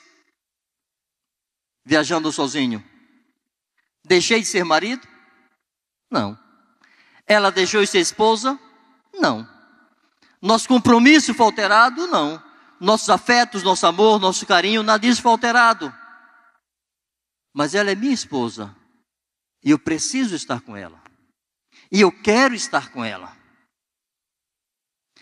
[1.84, 2.84] viajando sozinho.
[4.04, 5.06] Deixei de ser marido?
[6.10, 6.36] Não.
[7.26, 8.58] Ela deixou de ser esposa?
[9.14, 9.48] Não.
[10.40, 12.08] Nosso compromisso foi alterado?
[12.08, 12.42] Não.
[12.80, 15.94] Nossos afetos, nosso amor, nosso carinho, nada disso foi alterado.
[17.54, 18.74] Mas ela é minha esposa.
[19.62, 21.02] E eu preciso estar com ela.
[21.90, 23.36] E eu quero estar com ela.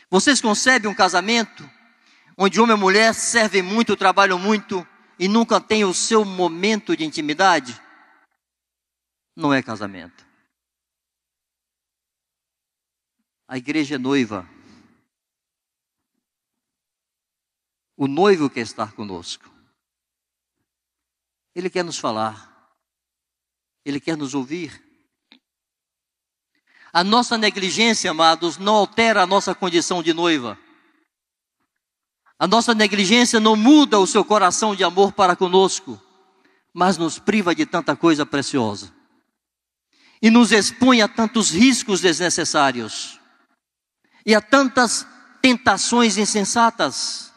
[0.09, 1.69] Vocês concebem um casamento
[2.37, 4.87] onde homem e mulher servem muito, trabalham muito
[5.19, 7.81] e nunca têm o seu momento de intimidade?
[9.37, 10.27] Não é casamento.
[13.47, 14.49] A igreja é noiva.
[17.97, 19.45] O noivo quer estar conosco.
[21.55, 22.50] Ele quer nos falar.
[23.85, 24.83] Ele quer nos ouvir.
[26.93, 30.59] A nossa negligência, amados, não altera a nossa condição de noiva.
[32.39, 36.01] A nossa negligência não muda o seu coração de amor para conosco,
[36.73, 38.93] mas nos priva de tanta coisa preciosa.
[40.21, 43.21] E nos expõe a tantos riscos desnecessários
[44.27, 45.07] e a tantas
[45.41, 47.33] tentações insensatas,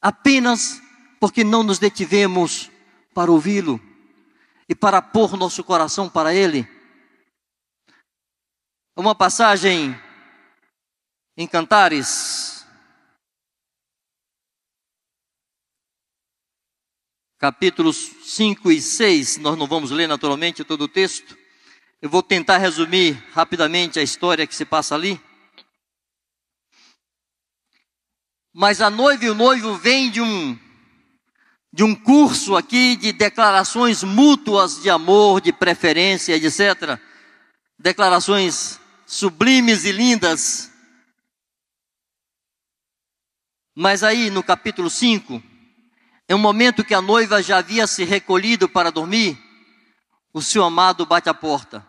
[0.00, 0.80] apenas
[1.20, 2.70] porque não nos detivemos
[3.12, 3.87] para ouvi-lo
[4.68, 6.68] e para pôr nosso coração para ele.
[8.94, 9.98] Uma passagem
[11.36, 12.66] em Cantares,
[17.38, 21.38] capítulos 5 e 6, nós não vamos ler naturalmente todo o texto.
[22.02, 25.20] Eu vou tentar resumir rapidamente a história que se passa ali.
[28.52, 30.67] Mas a noiva e o noivo vêm de um
[31.72, 36.98] de um curso aqui de declarações mútuas de amor, de preferência, etc.
[37.78, 40.70] Declarações sublimes e lindas.
[43.76, 45.42] Mas aí no capítulo 5,
[46.26, 49.38] é um momento que a noiva já havia se recolhido para dormir,
[50.32, 51.86] o seu amado bate a porta.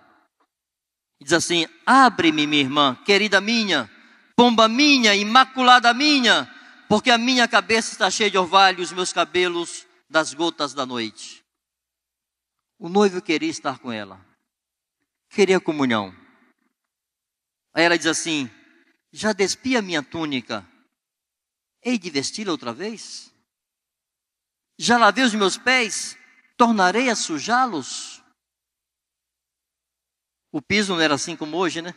[1.22, 3.90] Diz assim: Abre-me, minha irmã, querida minha,
[4.36, 6.50] pomba minha, imaculada minha,
[6.90, 11.46] porque a minha cabeça está cheia de orvalho, os meus cabelos das gotas da noite.
[12.80, 14.20] O noivo queria estar com ela,
[15.30, 16.12] queria comunhão.
[17.76, 18.50] Aí ela diz assim:
[19.12, 20.68] Já despi a minha túnica,
[21.84, 23.32] hei de vesti-la outra vez?
[24.76, 26.18] Já lavei os meus pés,
[26.58, 28.24] tornarei a sujá-los?
[30.52, 31.94] O piso não era assim como hoje, né?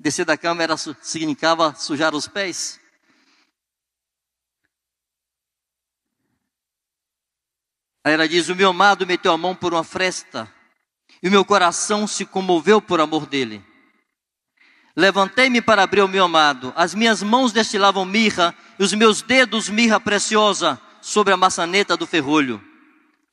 [0.00, 2.80] Descer da cama era, significava sujar os pés.
[8.08, 10.50] Aí ela diz: O meu amado meteu a mão por uma fresta,
[11.22, 13.62] e o meu coração se comoveu por amor dele.
[14.96, 19.68] Levantei-me para abrir o meu amado, as minhas mãos destilavam mirra, e os meus dedos
[19.68, 22.64] mirra preciosa sobre a maçaneta do ferrolho.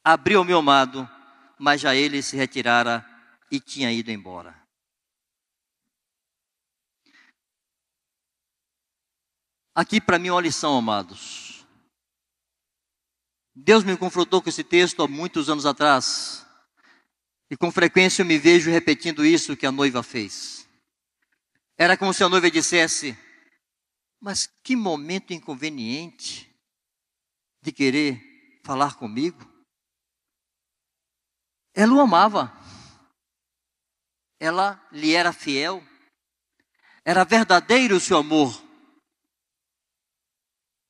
[0.04, 1.10] Abri o meu amado,
[1.58, 3.04] mas já ele se retirara
[3.50, 4.54] e tinha ido embora.
[9.74, 11.45] Aqui para mim uma lição, amados.
[13.56, 16.46] Deus me confrontou com esse texto há muitos anos atrás.
[17.50, 20.68] E com frequência eu me vejo repetindo isso que a noiva fez.
[21.78, 23.18] Era como se a noiva dissesse:
[24.20, 26.54] Mas que momento inconveniente
[27.62, 29.40] de querer falar comigo.
[31.74, 32.54] Ela o amava.
[34.40, 35.84] Ela lhe era fiel.
[37.04, 38.64] Era verdadeiro o seu amor.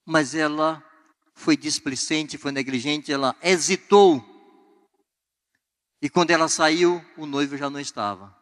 [0.05, 0.84] Mas ela
[1.36, 4.23] foi displicente, foi negligente, ela hesitou.
[6.01, 8.36] E quando ela saiu, o noivo já não estava.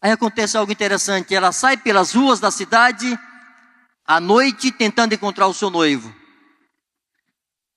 [0.00, 3.18] Aí acontece algo interessante, ela sai pelas ruas da cidade
[4.06, 6.14] à noite tentando encontrar o seu noivo.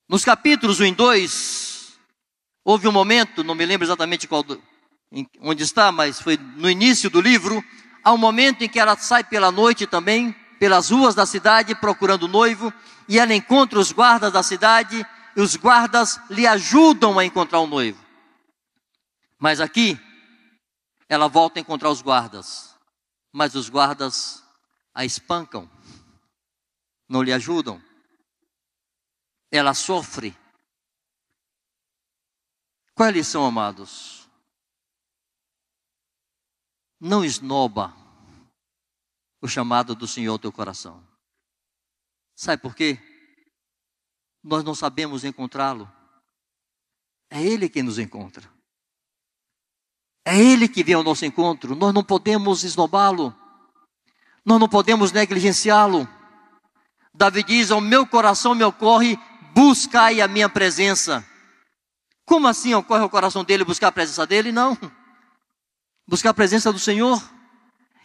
[0.06, 1.98] Nos capítulos 1 e 2,
[2.64, 4.44] houve um momento, não me lembro exatamente qual,
[5.40, 7.64] onde está, mas foi no início do livro,
[8.04, 12.24] há um momento em que ela sai pela noite também, pelas ruas da cidade procurando
[12.24, 12.72] o noivo,
[13.08, 15.04] e ela encontra os guardas da cidade,
[15.34, 18.04] e os guardas lhe ajudam a encontrar o noivo.
[19.38, 19.98] Mas aqui,
[21.08, 22.78] ela volta a encontrar os guardas,
[23.32, 24.44] mas os guardas
[24.92, 25.70] a espancam,
[27.08, 27.82] não lhe ajudam.
[29.50, 30.36] Ela sofre.
[32.94, 34.28] Qual é a lição, amados?
[37.00, 37.96] Não esnoba
[39.40, 41.07] o chamado do Senhor ao teu coração.
[42.38, 42.98] Sabe por quê?
[44.48, 45.90] nós não sabemos encontrá-lo.
[47.30, 48.48] É Ele quem nos encontra.
[50.24, 51.74] É Ele que vem ao nosso encontro.
[51.74, 53.34] Nós não podemos esnobá-lo.
[54.44, 56.08] Nós não podemos negligenciá-lo.
[57.12, 59.18] Davi diz: Ao meu coração me ocorre,
[59.54, 61.26] buscai a minha presença.
[62.24, 64.52] Como assim ocorre ao coração dele buscar a presença dele?
[64.52, 64.78] Não.
[66.06, 67.22] Buscar a presença do Senhor.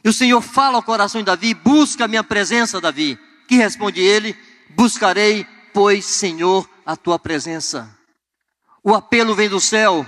[0.04, 3.18] E o Senhor fala ao coração de Davi: Busca a minha presença, Davi.
[3.48, 4.38] Que responde ele:
[4.70, 7.98] Buscarei, pois, Senhor, a tua presença.
[8.84, 10.06] O apelo vem do céu.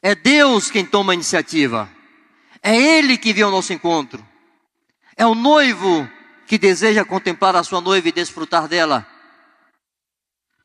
[0.00, 1.90] É Deus quem toma a iniciativa.
[2.62, 4.26] É Ele que vem ao nosso encontro.
[5.16, 6.08] É o noivo
[6.46, 9.06] que deseja contemplar a sua noiva e desfrutar dela.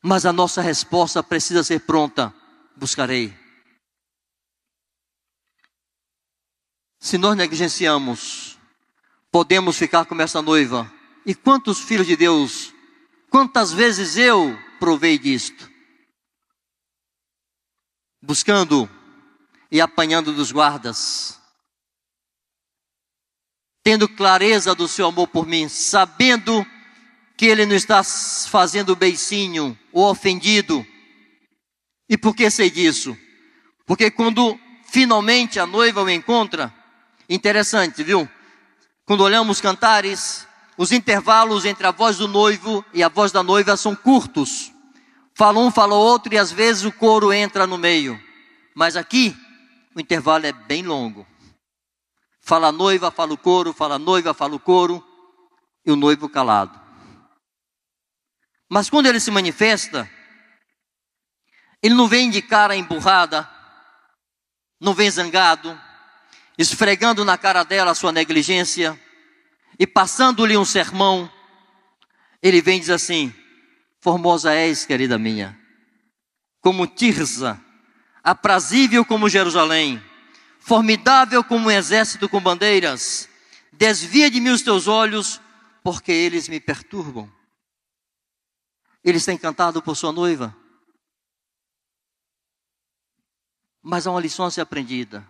[0.02, 2.34] Mas a nossa resposta precisa ser pronta:
[2.76, 3.36] buscarei.
[7.00, 8.60] Se nós negligenciamos,
[9.32, 10.92] podemos ficar como essa noiva.
[11.26, 12.74] E quantos filhos de Deus,
[13.30, 15.70] quantas vezes eu provei disto?
[18.22, 18.90] Buscando
[19.72, 21.40] e apanhando dos guardas,
[23.84, 26.66] tendo clareza do seu amor por mim, sabendo
[27.38, 30.86] que ele não está fazendo beicinho ou ofendido.
[32.10, 33.18] E por que sei disso?
[33.86, 36.74] Porque quando finalmente a noiva o encontra,
[37.30, 38.30] interessante, viu?
[39.06, 40.46] Quando olhamos cantares,
[40.78, 44.72] os intervalos entre a voz do noivo e a voz da noiva são curtos.
[45.34, 48.22] Fala um, fala outro e às vezes o coro entra no meio.
[48.76, 49.36] Mas aqui
[49.96, 51.28] o intervalo é bem longo.
[52.42, 55.06] Fala a noiva, fala o coro, fala a noiva, fala o coro
[55.86, 56.80] e o noivo calado.
[58.70, 60.10] Mas quando ele se manifesta,
[61.84, 63.50] ele não vem de cara emburrada,
[64.80, 65.80] não vem zangado,
[66.58, 69.00] esfregando na cara dela a sua negligência
[69.82, 71.28] e passando-lhe um sermão.
[72.40, 73.34] Ele vem e diz assim:
[74.00, 75.60] Formosa és, querida minha,
[76.60, 77.60] como Tirza,
[78.24, 80.00] aprazível como Jerusalém,
[80.60, 83.28] formidável como um exército com bandeiras.
[83.74, 85.42] Desvia de mim os teus olhos,
[85.84, 87.28] porque eles me perturbam.
[89.04, 90.56] Ele está encantado por sua noiva.
[93.82, 95.28] Mas há uma lição a ser aprendida.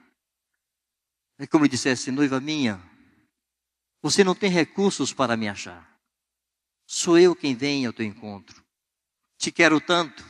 [1.39, 2.90] É como dissesse, noiva minha,
[4.01, 5.99] você não tem recursos para me achar.
[6.87, 8.63] Sou eu quem vem ao teu encontro.
[9.37, 10.25] Te quero tanto.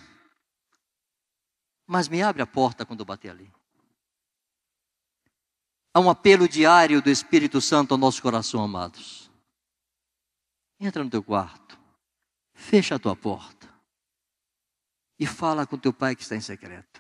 [1.88, 3.51] Mas me abre a porta quando eu bater ali.
[5.93, 9.30] Há um apelo diário do Espírito Santo ao nosso coração, amados.
[10.80, 11.80] Entra no teu quarto.
[12.53, 13.61] Fecha a tua porta
[15.22, 16.99] e fala com teu pai que está em secreto.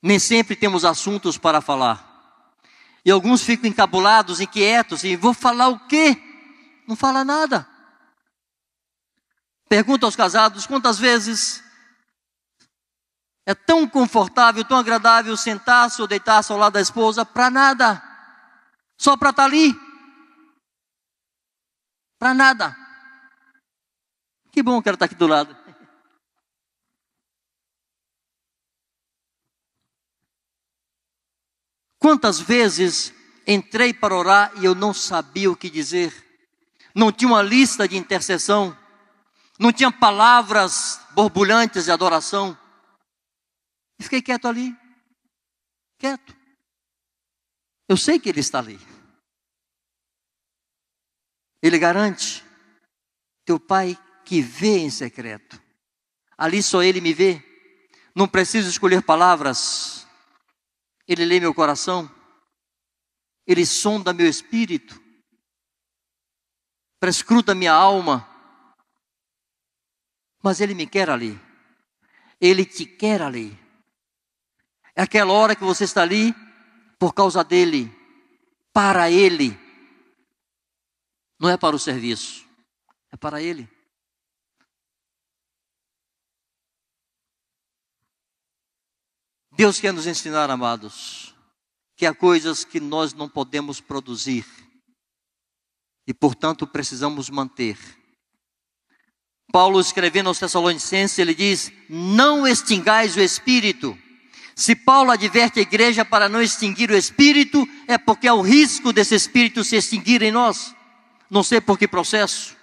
[0.00, 2.13] Nem sempre temos assuntos para falar.
[3.04, 6.16] E alguns ficam encabulados, inquietos, e vou falar o quê?
[6.88, 7.68] Não fala nada.
[9.68, 11.62] Pergunta aos casados quantas vezes
[13.46, 18.02] é tão confortável, tão agradável sentar-se ou deitar-se ao lado da esposa para nada,
[18.96, 19.78] só para estar tá ali,
[22.18, 22.76] para nada.
[24.50, 25.63] Que bom que ela está aqui do lado.
[32.04, 33.14] Quantas vezes
[33.46, 36.12] entrei para orar e eu não sabia o que dizer,
[36.94, 38.78] não tinha uma lista de intercessão,
[39.58, 42.58] não tinha palavras borbulhantes de adoração,
[43.98, 44.76] e fiquei quieto ali,
[45.96, 46.36] quieto.
[47.88, 48.78] Eu sei que Ele está ali.
[51.62, 52.44] Ele garante,
[53.46, 55.58] teu Pai que vê em secreto.
[56.36, 57.42] Ali só Ele me vê.
[58.14, 60.03] Não preciso escolher palavras.
[61.06, 62.10] Ele lê meu coração.
[63.46, 65.02] Ele sonda meu espírito.
[66.98, 68.28] Prescruta minha alma.
[70.42, 71.38] Mas Ele me quer ali.
[72.40, 73.58] Ele te quer ali.
[74.94, 76.34] É aquela hora que você está ali
[76.98, 77.92] por causa dele,
[78.72, 79.58] para Ele.
[81.38, 82.48] Não é para o serviço,
[83.12, 83.68] é para Ele.
[89.56, 91.32] Deus quer nos ensinar, amados,
[91.96, 94.44] que há coisas que nós não podemos produzir
[96.06, 97.78] e, portanto, precisamos manter.
[99.52, 103.96] Paulo, escrevendo aos Tessalonicenses, ele diz: Não extingais o espírito.
[104.56, 108.92] Se Paulo adverte a igreja para não extinguir o espírito, é porque há o risco
[108.92, 110.74] desse espírito se extinguir em nós.
[111.30, 112.56] Não sei por que processo,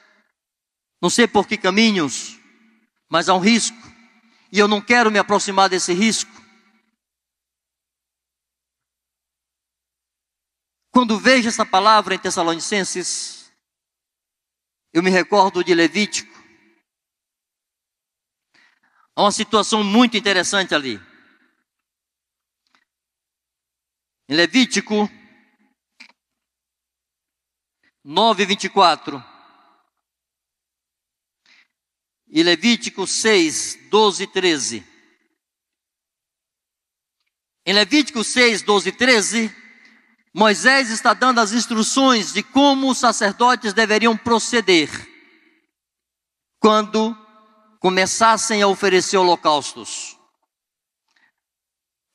[1.01, 2.37] não sei por que caminhos,
[3.09, 3.77] mas há um risco.
[4.51, 6.40] E eu não quero me aproximar desse risco.
[10.91, 13.51] Quando vejo essa palavra em Tessalonicenses,
[14.93, 16.41] eu me recordo de Levítico,
[19.15, 20.99] Há uma situação muito interessante ali.
[24.27, 25.09] Em Levítico
[28.03, 29.23] 9, 24.
[32.27, 34.87] E Levítico 6, 12 e 13.
[37.65, 39.60] Em Levítico 6, 12 e 13,
[40.33, 44.89] Moisés está dando as instruções de como os sacerdotes deveriam proceder
[46.57, 47.17] quando
[47.79, 50.17] começassem a oferecer holocaustos.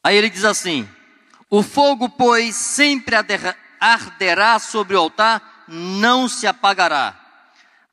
[0.03, 0.89] Aí ele diz assim:
[1.51, 3.17] O fogo, pois, sempre
[3.79, 7.21] arderá sobre o altar, não se apagará.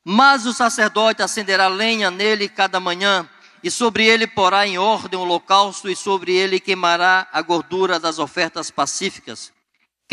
[0.05, 3.28] Mas o sacerdote acenderá lenha nele cada manhã,
[3.61, 8.19] e sobre ele porá em ordem o holocausto, e sobre ele queimará a gordura das
[8.19, 9.53] ofertas pacíficas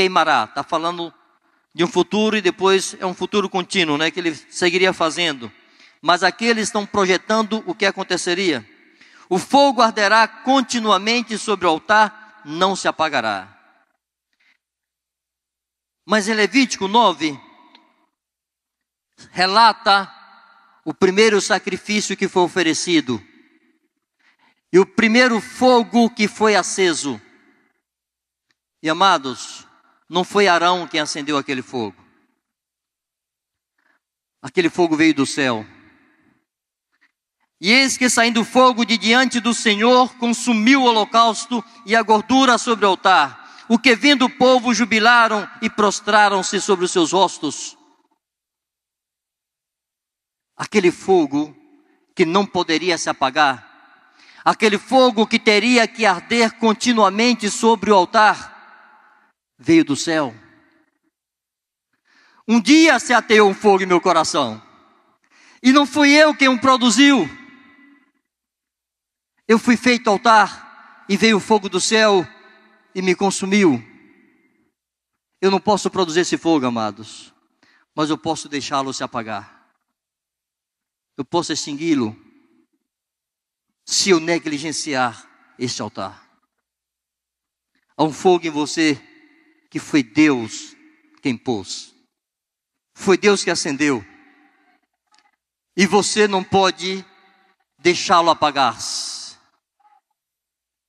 [0.00, 0.44] queimará.
[0.44, 1.12] Está falando
[1.74, 4.10] de um futuro e depois é um futuro contínuo, né?
[4.10, 5.52] Que ele seguiria fazendo.
[6.00, 8.66] Mas aqui eles estão projetando o que aconteceria.
[9.28, 13.56] O fogo arderá continuamente sobre o altar, não se apagará.
[16.06, 17.38] Mas em Levítico 9,
[19.30, 20.10] relata
[20.82, 23.22] o primeiro sacrifício que foi oferecido
[24.72, 27.20] e o primeiro fogo que foi aceso.
[28.82, 29.68] E amados,
[30.10, 31.94] não foi Arão quem acendeu aquele fogo.
[34.42, 35.64] Aquele fogo veio do céu.
[37.60, 42.58] E eis que saindo fogo de diante do Senhor, consumiu o holocausto e a gordura
[42.58, 43.64] sobre o altar.
[43.68, 47.78] O que vendo o povo jubilaram e prostraram-se sobre os seus rostos.
[50.56, 51.56] Aquele fogo
[52.16, 54.02] que não poderia se apagar,
[54.44, 58.59] aquele fogo que teria que arder continuamente sobre o altar,
[59.60, 60.34] veio do céu.
[62.48, 64.60] Um dia se ateou um fogo em meu coração.
[65.62, 67.28] E não fui eu quem o produziu.
[69.46, 72.26] Eu fui feito altar e veio o fogo do céu
[72.94, 73.84] e me consumiu.
[75.40, 77.32] Eu não posso produzir esse fogo, amados,
[77.94, 79.68] mas eu posso deixá-lo se apagar.
[81.16, 82.16] Eu posso extingui-lo
[83.84, 86.26] se eu negligenciar este altar.
[87.96, 89.09] Há um fogo em você
[89.70, 90.76] que foi Deus
[91.22, 91.94] quem pôs.
[92.92, 94.04] Foi Deus que acendeu.
[95.76, 97.04] E você não pode
[97.78, 99.38] deixá-lo apagar-se.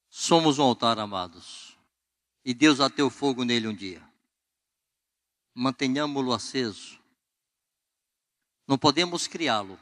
[0.10, 1.78] Somos um altar, amados.
[2.44, 4.02] E Deus ateu fogo nele um dia.
[5.54, 7.00] Mantenhamos-lo aceso.
[8.68, 9.80] Não podemos criá-lo.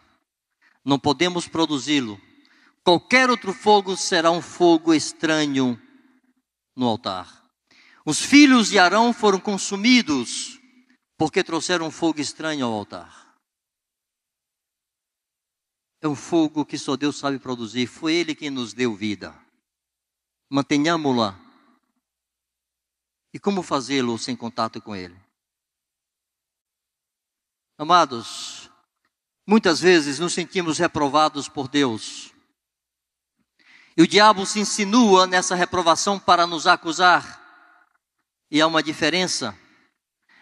[0.83, 2.19] Não podemos produzi-lo.
[2.83, 5.79] Qualquer outro fogo será um fogo estranho
[6.75, 7.38] no altar.
[8.05, 10.59] Os filhos de Arão foram consumidos
[11.17, 13.37] porque trouxeram um fogo estranho ao altar.
[16.01, 17.87] É um fogo que só Deus sabe produzir.
[17.87, 19.37] Foi Ele quem nos deu vida.
[20.49, 21.37] Mantenhamos-la.
[23.33, 25.19] E como fazê-lo sem contato com Ele?
[27.77, 28.69] Amados,
[29.45, 32.33] muitas vezes nos sentimos reprovados por Deus.
[33.95, 37.48] E o diabo se insinua nessa reprovação para nos acusar.
[38.51, 39.57] E há uma diferença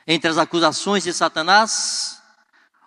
[0.05, 2.21] entre as acusações de Satanás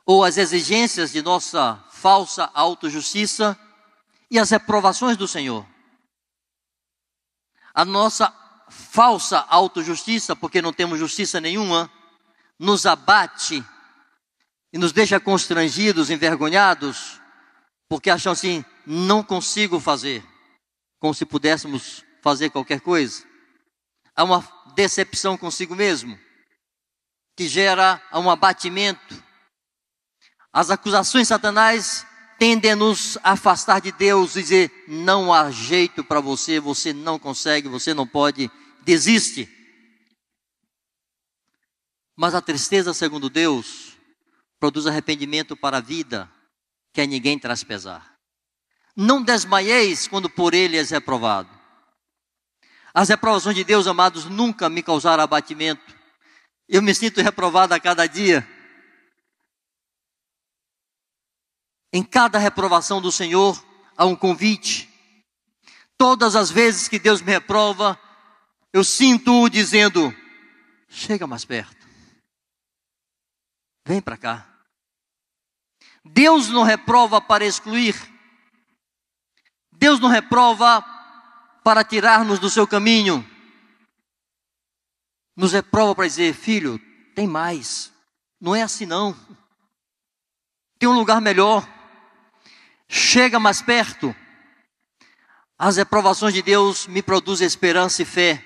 [0.07, 3.59] ou as exigências de nossa falsa autojustiça
[4.31, 5.67] e as reprovações do Senhor.
[7.75, 8.35] A nossa
[8.71, 11.91] falsa autojustiça, porque não temos justiça nenhuma,
[12.59, 13.65] nos abate
[14.73, 17.21] e nos deixa constrangidos, envergonhados,
[17.89, 20.25] porque acham assim: não consigo fazer,
[20.99, 23.30] como se pudéssemos fazer qualquer coisa.
[24.21, 26.21] Há uma decepção consigo mesmo,
[27.35, 29.25] que gera um abatimento.
[30.53, 32.07] As acusações satanás
[32.39, 37.19] tendem a nos afastar de Deus e dizer: não há jeito para você, você não
[37.19, 38.51] consegue, você não pode,
[38.83, 39.49] desiste.
[42.15, 43.97] Mas a tristeza, segundo Deus,
[44.59, 46.31] produz arrependimento para a vida,
[46.93, 48.19] que a ninguém traz pesar.
[48.95, 51.60] Não desmaieis quando por ele és reprovado.
[52.93, 55.95] As reprovações de Deus, amados, nunca me causaram abatimento.
[56.69, 58.47] Eu me sinto reprovado a cada dia.
[61.93, 63.63] Em cada reprovação do Senhor
[63.97, 64.89] há um convite.
[65.97, 67.99] Todas as vezes que Deus me reprova,
[68.73, 70.15] eu sinto-o dizendo:
[70.89, 71.89] chega mais perto.
[73.87, 74.47] Vem para cá.
[76.05, 77.95] Deus não reprova para excluir.
[79.73, 80.85] Deus não reprova
[81.63, 83.29] para tirar-nos do seu caminho.
[85.37, 86.81] Nos é prova para dizer, filho,
[87.15, 87.93] tem mais.
[88.41, 89.17] Não é assim não.
[90.79, 91.69] Tem um lugar melhor.
[92.89, 94.15] Chega mais perto.
[95.59, 98.45] As reprovações de Deus me produzem esperança e fé,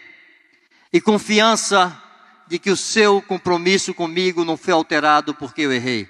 [0.92, 2.00] e confiança
[2.48, 6.08] de que o seu compromisso comigo não foi alterado porque eu errei.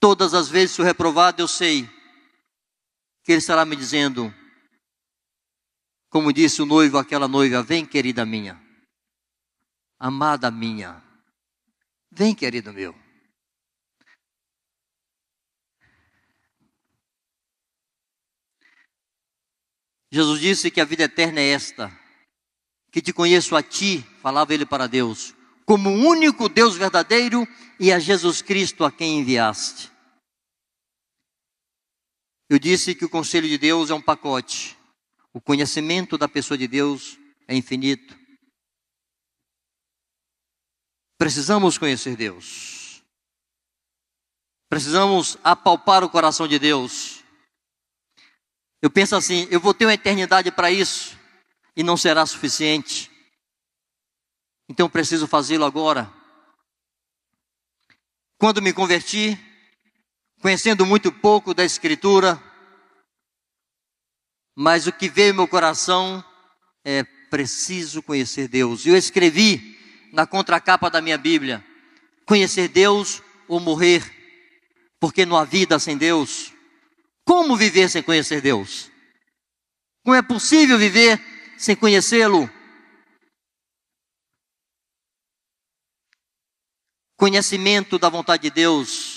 [0.00, 1.88] Todas as vezes sou reprovado, eu sei
[3.22, 4.34] que Ele estará me dizendo,
[6.08, 8.60] como disse o noivo àquela noiva: Vem, querida minha,
[9.98, 11.02] amada minha,
[12.10, 12.94] vem, querido meu.
[20.10, 21.96] Jesus disse que a vida eterna é esta:
[22.90, 27.46] que te conheço a ti, falava ele para Deus, como o único Deus verdadeiro
[27.78, 29.91] e a Jesus Cristo a quem enviaste.
[32.52, 34.76] Eu disse que o conselho de Deus é um pacote.
[35.32, 38.14] O conhecimento da pessoa de Deus é infinito.
[41.16, 43.02] Precisamos conhecer Deus.
[44.68, 47.24] Precisamos apalpar o coração de Deus.
[48.82, 51.18] Eu penso assim, eu vou ter uma eternidade para isso
[51.74, 53.10] e não será suficiente.
[54.68, 56.12] Então preciso fazê-lo agora.
[58.36, 59.38] Quando me converti,
[60.42, 62.42] conhecendo muito pouco da Escritura,
[64.56, 66.22] mas o que veio no meu coração
[66.84, 68.84] é preciso conhecer Deus.
[68.84, 69.78] Eu escrevi
[70.12, 71.64] na contracapa da minha Bíblia:
[72.26, 74.02] conhecer Deus ou morrer,
[74.98, 76.52] porque não há vida sem Deus.
[77.24, 78.90] Como viver sem conhecer Deus?
[80.04, 81.22] Como é possível viver
[81.56, 82.50] sem conhecê-lo?
[87.16, 89.11] Conhecimento da vontade de Deus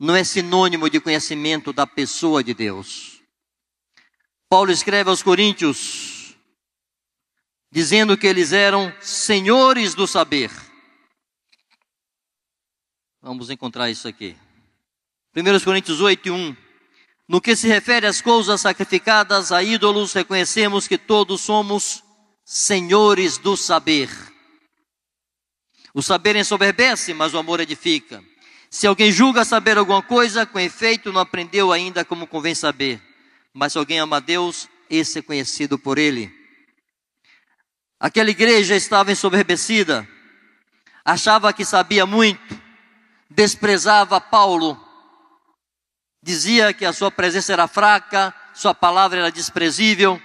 [0.00, 3.20] não é sinônimo de conhecimento da pessoa de Deus.
[4.48, 6.34] Paulo escreve aos Coríntios,
[7.70, 10.50] dizendo que eles eram senhores do saber.
[13.20, 14.34] Vamos encontrar isso aqui.
[15.36, 16.56] 1 Coríntios 8 e 1.
[17.28, 22.02] No que se refere às coisas sacrificadas a ídolos, reconhecemos que todos somos
[22.42, 24.08] senhores do saber.
[25.92, 28.24] O saber ensoberbece, mas o amor edifica.
[28.70, 33.02] Se alguém julga saber alguma coisa, com efeito não aprendeu ainda como convém saber.
[33.52, 36.32] Mas se alguém ama a Deus, esse é conhecido por ele.
[37.98, 40.08] Aquela igreja estava ensoberbecida,
[41.04, 42.40] achava que sabia muito,
[43.28, 44.78] desprezava Paulo,
[46.22, 50.22] dizia que a sua presença era fraca, sua palavra era desprezível.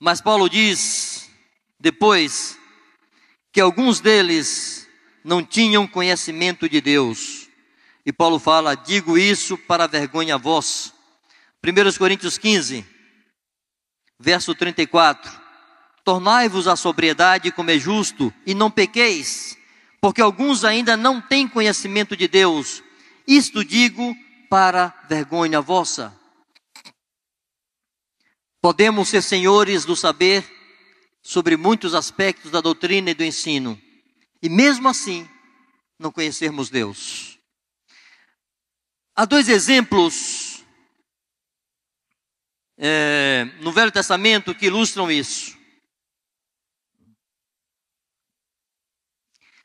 [0.00, 1.30] Mas Paulo diz,
[1.78, 2.57] depois,
[3.52, 4.88] que alguns deles
[5.24, 7.48] não tinham conhecimento de Deus.
[8.04, 10.92] E Paulo fala: digo isso para vergonha vós.
[11.64, 12.84] 1 Coríntios 15,
[14.18, 15.30] verso 34.
[16.04, 19.58] Tornai-vos a sobriedade como é justo, e não pequeis,
[20.00, 22.82] porque alguns ainda não têm conhecimento de Deus.
[23.26, 24.16] Isto digo
[24.48, 26.16] para vergonha vossa.
[28.60, 30.57] Podemos ser senhores do saber
[31.28, 33.78] sobre muitos aspectos da doutrina e do ensino,
[34.40, 35.28] e mesmo assim
[35.98, 37.38] não conhecermos Deus.
[39.14, 40.64] Há dois exemplos
[42.78, 45.54] é, no Velho Testamento que ilustram isso.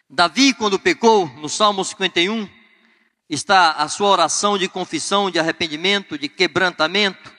[0.10, 2.50] Davi, quando pecou, no Salmo 51,
[3.30, 7.33] está a sua oração de confissão, de arrependimento, de quebrantamento.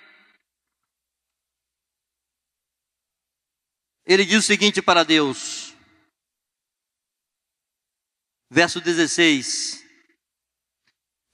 [4.07, 5.75] Ele diz o seguinte para Deus,
[8.51, 9.83] verso 16: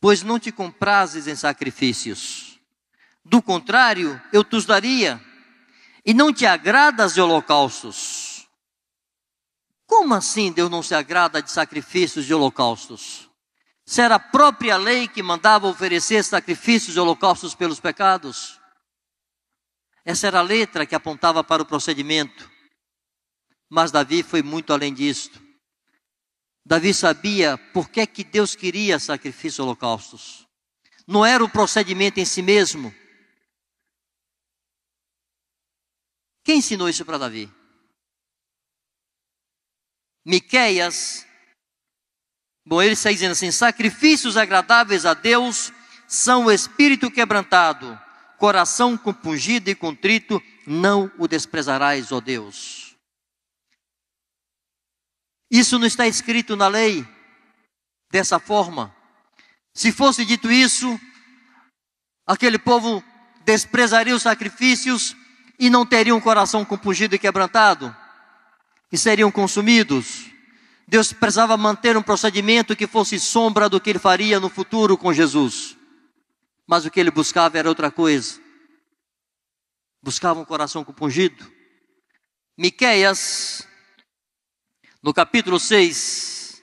[0.00, 2.60] Pois não te comprases em sacrifícios,
[3.24, 5.20] do contrário, eu te os daria,
[6.06, 8.48] e não te agradas de holocaustos.
[9.86, 13.28] Como assim Deus não se agrada de sacrifícios de holocaustos?
[13.84, 18.60] Se era a própria lei que mandava oferecer sacrifícios e holocaustos pelos pecados?
[20.04, 22.48] Essa era a letra que apontava para o procedimento.
[23.70, 25.40] Mas Davi foi muito além disto.
[26.66, 30.46] Davi sabia por que, que Deus queria sacrifícios e holocaustos.
[31.06, 32.94] Não era o procedimento em si mesmo.
[36.44, 37.50] Quem ensinou isso para Davi?
[40.24, 41.26] Miqueias,
[42.66, 45.72] bom, ele está dizendo assim: sacrifícios agradáveis a Deus
[46.06, 47.98] são o espírito quebrantado,
[48.36, 52.89] coração compungido e contrito, não o desprezarás, ó Deus.
[55.50, 57.06] Isso não está escrito na lei
[58.10, 58.94] dessa forma.
[59.74, 61.00] Se fosse dito isso,
[62.26, 63.02] aquele povo
[63.44, 65.16] desprezaria os sacrifícios
[65.58, 67.94] e não teria um coração compungido e quebrantado,
[68.90, 70.26] e seriam consumidos.
[70.86, 75.12] Deus precisava manter um procedimento que fosse sombra do que ele faria no futuro com
[75.12, 75.76] Jesus.
[76.66, 78.40] Mas o que ele buscava era outra coisa.
[80.02, 81.50] Buscava um coração compungido.
[82.56, 83.66] Miqueias,
[85.02, 86.62] no capítulo 6,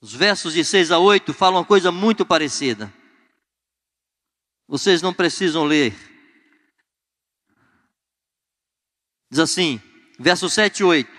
[0.00, 2.92] os versos de 6 a 8 falam uma coisa muito parecida.
[4.66, 5.96] Vocês não precisam ler.
[9.30, 9.80] Diz assim,
[10.18, 11.18] versos 7 e 8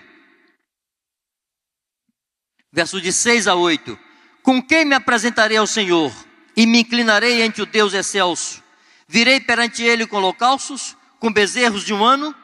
[2.72, 3.98] versos de 6 a 8.
[4.42, 6.12] Com quem me apresentarei ao Senhor
[6.56, 8.62] e me inclinarei ante o Deus excelso?
[9.06, 12.34] Virei perante ele com holocaustos, com bezerros de um ano?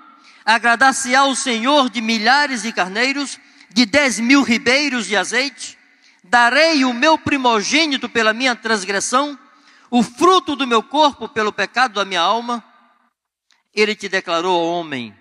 [0.47, 3.37] Agradar-se-á o Senhor de milhares de carneiros,
[3.69, 5.77] de dez mil ribeiros de azeite?
[6.23, 9.37] Darei o meu primogênito pela minha transgressão,
[9.91, 12.65] o fruto do meu corpo pelo pecado da minha alma?
[13.75, 15.13] Ele te declarou, homem,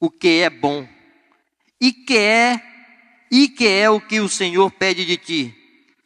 [0.00, 0.86] o que é bom
[1.80, 2.60] e que é
[3.30, 5.54] e que é o que o Senhor pede de ti,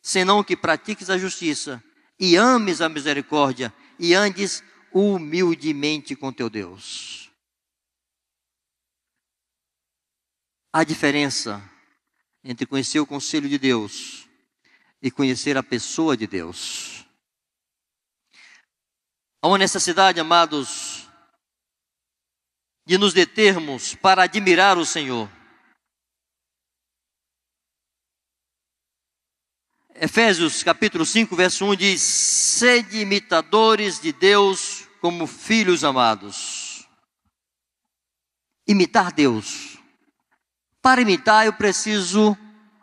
[0.02, 1.82] senão que pratiques a justiça
[2.18, 4.62] e ames a misericórdia e andes
[4.92, 7.29] humildemente com teu Deus.
[10.72, 11.60] A diferença
[12.44, 14.28] entre conhecer o conselho de Deus
[15.02, 17.04] e conhecer a pessoa de Deus.
[19.42, 21.08] Há uma necessidade, amados,
[22.86, 25.30] de nos determos para admirar o Senhor.
[29.94, 36.88] Efésios capítulo 5, verso 1 diz: Sede imitadores de Deus como filhos amados.
[38.66, 39.69] Imitar Deus.
[40.82, 42.36] Para imitar, eu preciso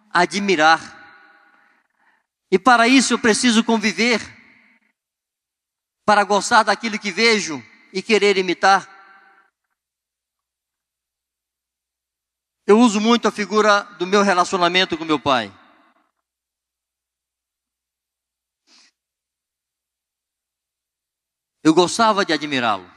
[0.09, 0.95] admirar.
[2.51, 4.21] E para isso eu preciso conviver.
[6.05, 8.87] Para gostar daquilo que vejo e querer imitar.
[12.65, 15.53] Eu uso muito a figura do meu relacionamento com meu pai.
[21.63, 22.89] Eu gostava de admirá-lo.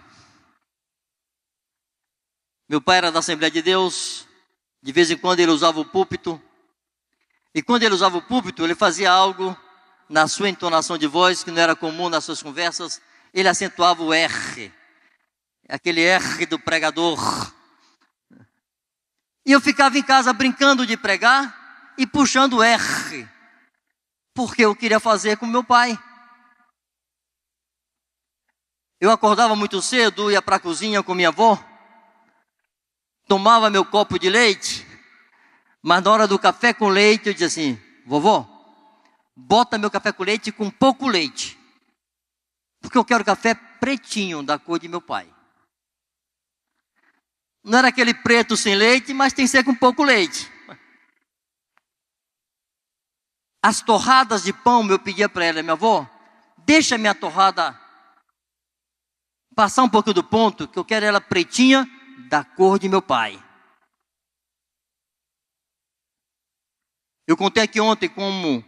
[2.69, 4.29] Meu pai era da Assembleia de Deus,
[4.83, 6.41] de vez em quando ele usava o púlpito,
[7.55, 9.57] e quando ele usava o púlpito, ele fazia algo
[10.09, 13.01] na sua entonação de voz que não era comum nas suas conversas,
[13.33, 14.73] ele acentuava o R,
[15.69, 17.19] aquele R do pregador.
[19.45, 23.29] E eu ficava em casa brincando de pregar e puxando o R,
[24.35, 25.99] porque eu queria fazer com meu pai.
[29.01, 31.59] Eu acordava muito cedo, ia para a cozinha com minha avó,
[33.31, 34.85] tomava meu copo de leite,
[35.81, 38.45] mas na hora do café com leite eu dizia assim: vovó,
[39.37, 41.57] bota meu café com leite com pouco leite,
[42.81, 45.33] porque eu quero café pretinho, da cor de meu pai.
[47.63, 50.51] Não era aquele preto sem leite, mas tem que ser com pouco leite.
[53.63, 56.05] As torradas de pão, eu pedia para ela, minha avó,
[56.67, 57.79] deixa minha torrada
[59.55, 61.89] passar um pouco do ponto, que eu quero ela pretinha,
[62.31, 63.43] da cor de meu pai.
[67.27, 68.65] Eu contei aqui ontem como,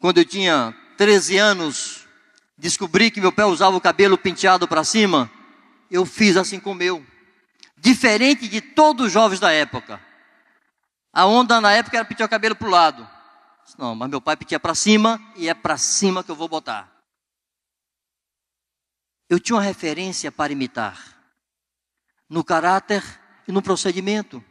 [0.00, 2.06] quando eu tinha 13 anos,
[2.56, 5.30] descobri que meu pé usava o cabelo penteado para cima,
[5.90, 7.04] eu fiz assim com o meu.
[7.76, 10.00] Diferente de todos os jovens da época.
[11.12, 13.10] A onda na época era pentear o cabelo para o lado.
[13.76, 17.00] Não, mas meu pai penteia para cima e é para cima que eu vou botar
[19.30, 21.19] eu tinha uma referência para imitar,
[22.30, 23.02] no caráter
[23.46, 24.42] e no procedimento.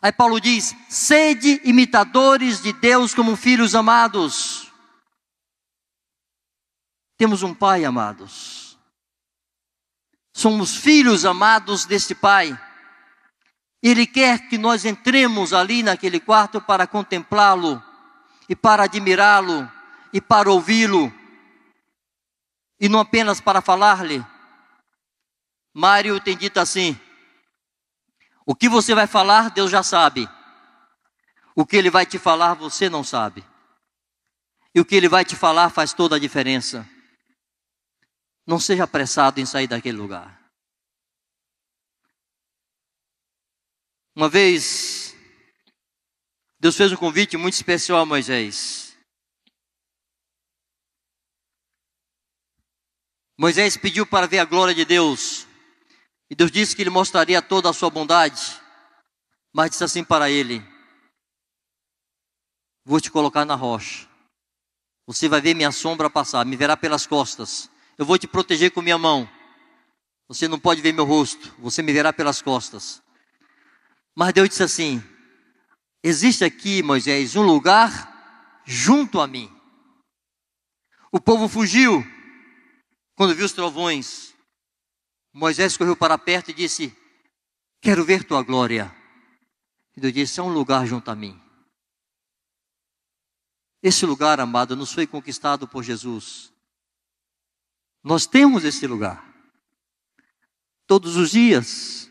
[0.00, 4.70] Aí Paulo diz: sede imitadores de Deus como filhos amados.
[7.16, 8.78] Temos um Pai, amados.
[10.32, 12.56] Somos filhos amados deste Pai.
[13.82, 17.82] Ele quer que nós entremos ali naquele quarto para contemplá-lo,
[18.48, 19.70] e para admirá-lo,
[20.12, 21.12] e para ouvi-lo,
[22.80, 24.24] e não apenas para falar-lhe.
[25.78, 27.00] Mário tem dito assim:
[28.44, 30.28] o que você vai falar, Deus já sabe.
[31.54, 33.46] O que ele vai te falar, você não sabe.
[34.74, 36.84] E o que ele vai te falar faz toda a diferença.
[38.44, 40.50] Não seja apressado em sair daquele lugar.
[44.16, 45.14] Uma vez,
[46.58, 48.98] Deus fez um convite muito especial a Moisés.
[53.38, 55.47] Moisés pediu para ver a glória de Deus.
[56.30, 58.60] E Deus disse que ele mostraria toda a sua bondade.
[59.52, 60.62] Mas disse assim para ele:
[62.84, 64.06] Vou te colocar na rocha.
[65.06, 67.70] Você vai ver minha sombra passar, me verá pelas costas.
[67.96, 69.28] Eu vou te proteger com minha mão.
[70.28, 73.02] Você não pode ver meu rosto, você me verá pelas costas.
[74.14, 75.02] Mas Deus disse assim:
[76.02, 79.50] Existe aqui, Moisés, um lugar junto a mim.
[81.10, 82.06] O povo fugiu
[83.16, 84.27] quando viu os trovões.
[85.38, 86.92] Moisés correu para perto e disse:
[87.80, 88.92] Quero ver tua glória.
[89.96, 91.40] E Deus disse: É um lugar junto a mim.
[93.80, 96.52] Esse lugar, amado, nos foi conquistado por Jesus.
[98.02, 99.24] Nós temos esse lugar.
[100.88, 102.10] Todos os dias.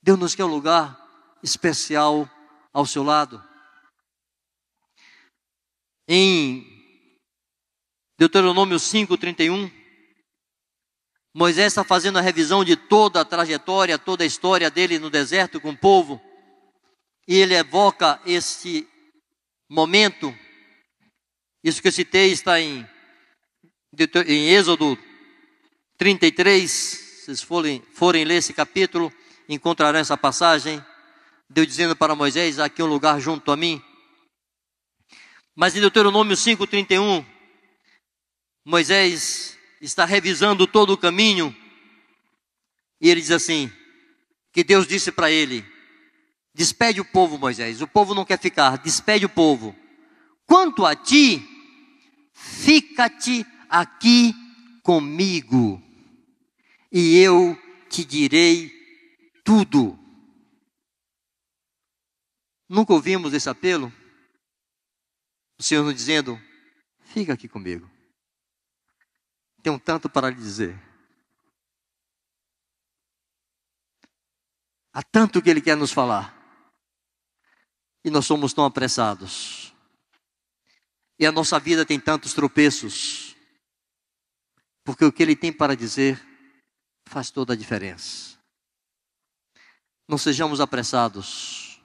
[0.00, 0.98] Deus nos quer um lugar
[1.42, 2.26] especial
[2.72, 3.44] ao seu lado.
[6.08, 6.64] Em
[8.16, 9.77] Deuteronômio 5:31,
[11.34, 15.60] Moisés está fazendo a revisão de toda a trajetória, toda a história dele no deserto
[15.60, 16.20] com o povo,
[17.26, 18.88] e ele evoca este
[19.68, 20.34] momento.
[21.62, 22.88] Isso que eu citei está em,
[24.26, 24.98] em Êxodo
[25.98, 26.70] 33.
[26.70, 29.12] Se vocês forem, forem ler esse capítulo,
[29.48, 30.82] encontrarão essa passagem.
[31.50, 33.82] Deus dizendo para Moisés: aqui um lugar junto a mim.
[35.54, 37.26] Mas em Deuteronômio 5,31,
[38.64, 41.54] Moisés está revisando todo o caminho
[43.00, 43.70] e ele diz assim:
[44.52, 45.64] que Deus disse para ele:
[46.52, 47.80] despede o povo, Moisés.
[47.80, 49.76] O povo não quer ficar, despede o povo.
[50.46, 51.42] Quanto a ti,
[52.32, 54.34] fica-te aqui
[54.82, 55.82] comigo,
[56.90, 57.56] e eu
[57.88, 58.72] te direi
[59.44, 59.98] tudo.
[62.68, 63.92] Nunca ouvimos esse apelo?
[65.58, 66.40] O Senhor nos dizendo:
[67.00, 67.97] fica aqui comigo.
[69.62, 70.78] Tem um tanto para lhe dizer.
[74.92, 76.36] Há tanto que Ele quer nos falar.
[78.04, 79.74] E nós somos tão apressados.
[81.18, 83.36] E a nossa vida tem tantos tropeços.
[84.84, 86.20] Porque o que Ele tem para dizer
[87.06, 88.38] faz toda a diferença.
[90.06, 91.80] Não sejamos apressados.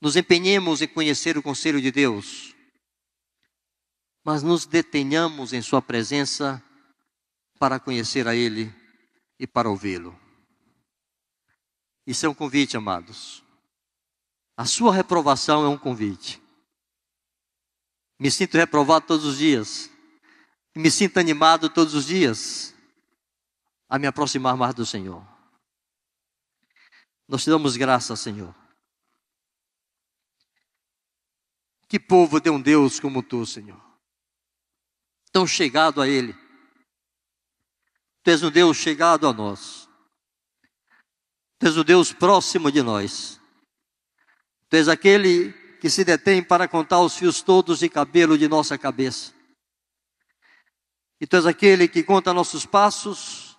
[0.00, 2.53] Nos empenhemos em conhecer o conselho de Deus.
[4.24, 6.62] Mas nos detenhamos em Sua presença
[7.58, 8.74] para conhecer a Ele
[9.38, 10.18] e para ouvi-lo.
[12.06, 13.42] Isso é um convite, amados.
[14.56, 16.42] A sua reprovação é um convite.
[18.18, 19.90] Me sinto reprovado todos os dias.
[20.74, 22.74] Me sinto animado todos os dias
[23.88, 25.26] a me aproximar mais do Senhor.
[27.28, 28.54] Nós te damos graça, Senhor.
[31.88, 33.80] Que povo de um Deus como tu, Senhor.
[35.34, 36.32] Tão chegado a Ele.
[38.22, 39.88] Tu és um Deus chegado a nós.
[41.58, 43.40] Tu és o um Deus próximo de nós.
[44.68, 48.78] Tu és aquele que se detém para contar os fios todos de cabelo de nossa
[48.78, 49.34] cabeça.
[51.20, 53.58] E tu és aquele que conta nossos passos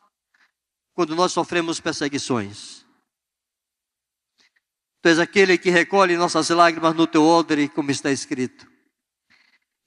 [0.94, 2.86] quando nós sofremos perseguições.
[5.02, 8.66] Tu és aquele que recolhe nossas lágrimas no teu odre, como está escrito,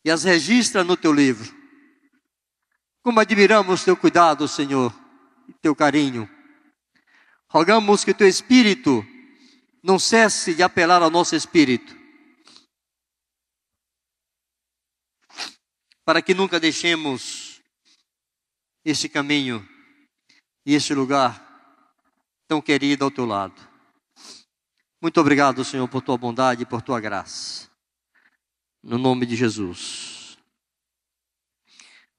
[0.04, 1.57] e as registra no teu livro.
[3.02, 4.92] Como admiramos teu cuidado, Senhor,
[5.48, 6.28] e teu carinho.
[7.48, 9.04] Rogamos que teu espírito
[9.82, 11.96] não cesse de apelar ao nosso espírito,
[16.04, 17.62] para que nunca deixemos
[18.84, 19.66] este caminho
[20.66, 21.44] e este lugar
[22.46, 23.68] tão querido ao teu lado.
[25.00, 27.70] Muito obrigado, Senhor, por tua bondade e por tua graça.
[28.82, 30.17] No nome de Jesus.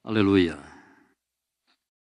[0.09, 0.57] Aleluia.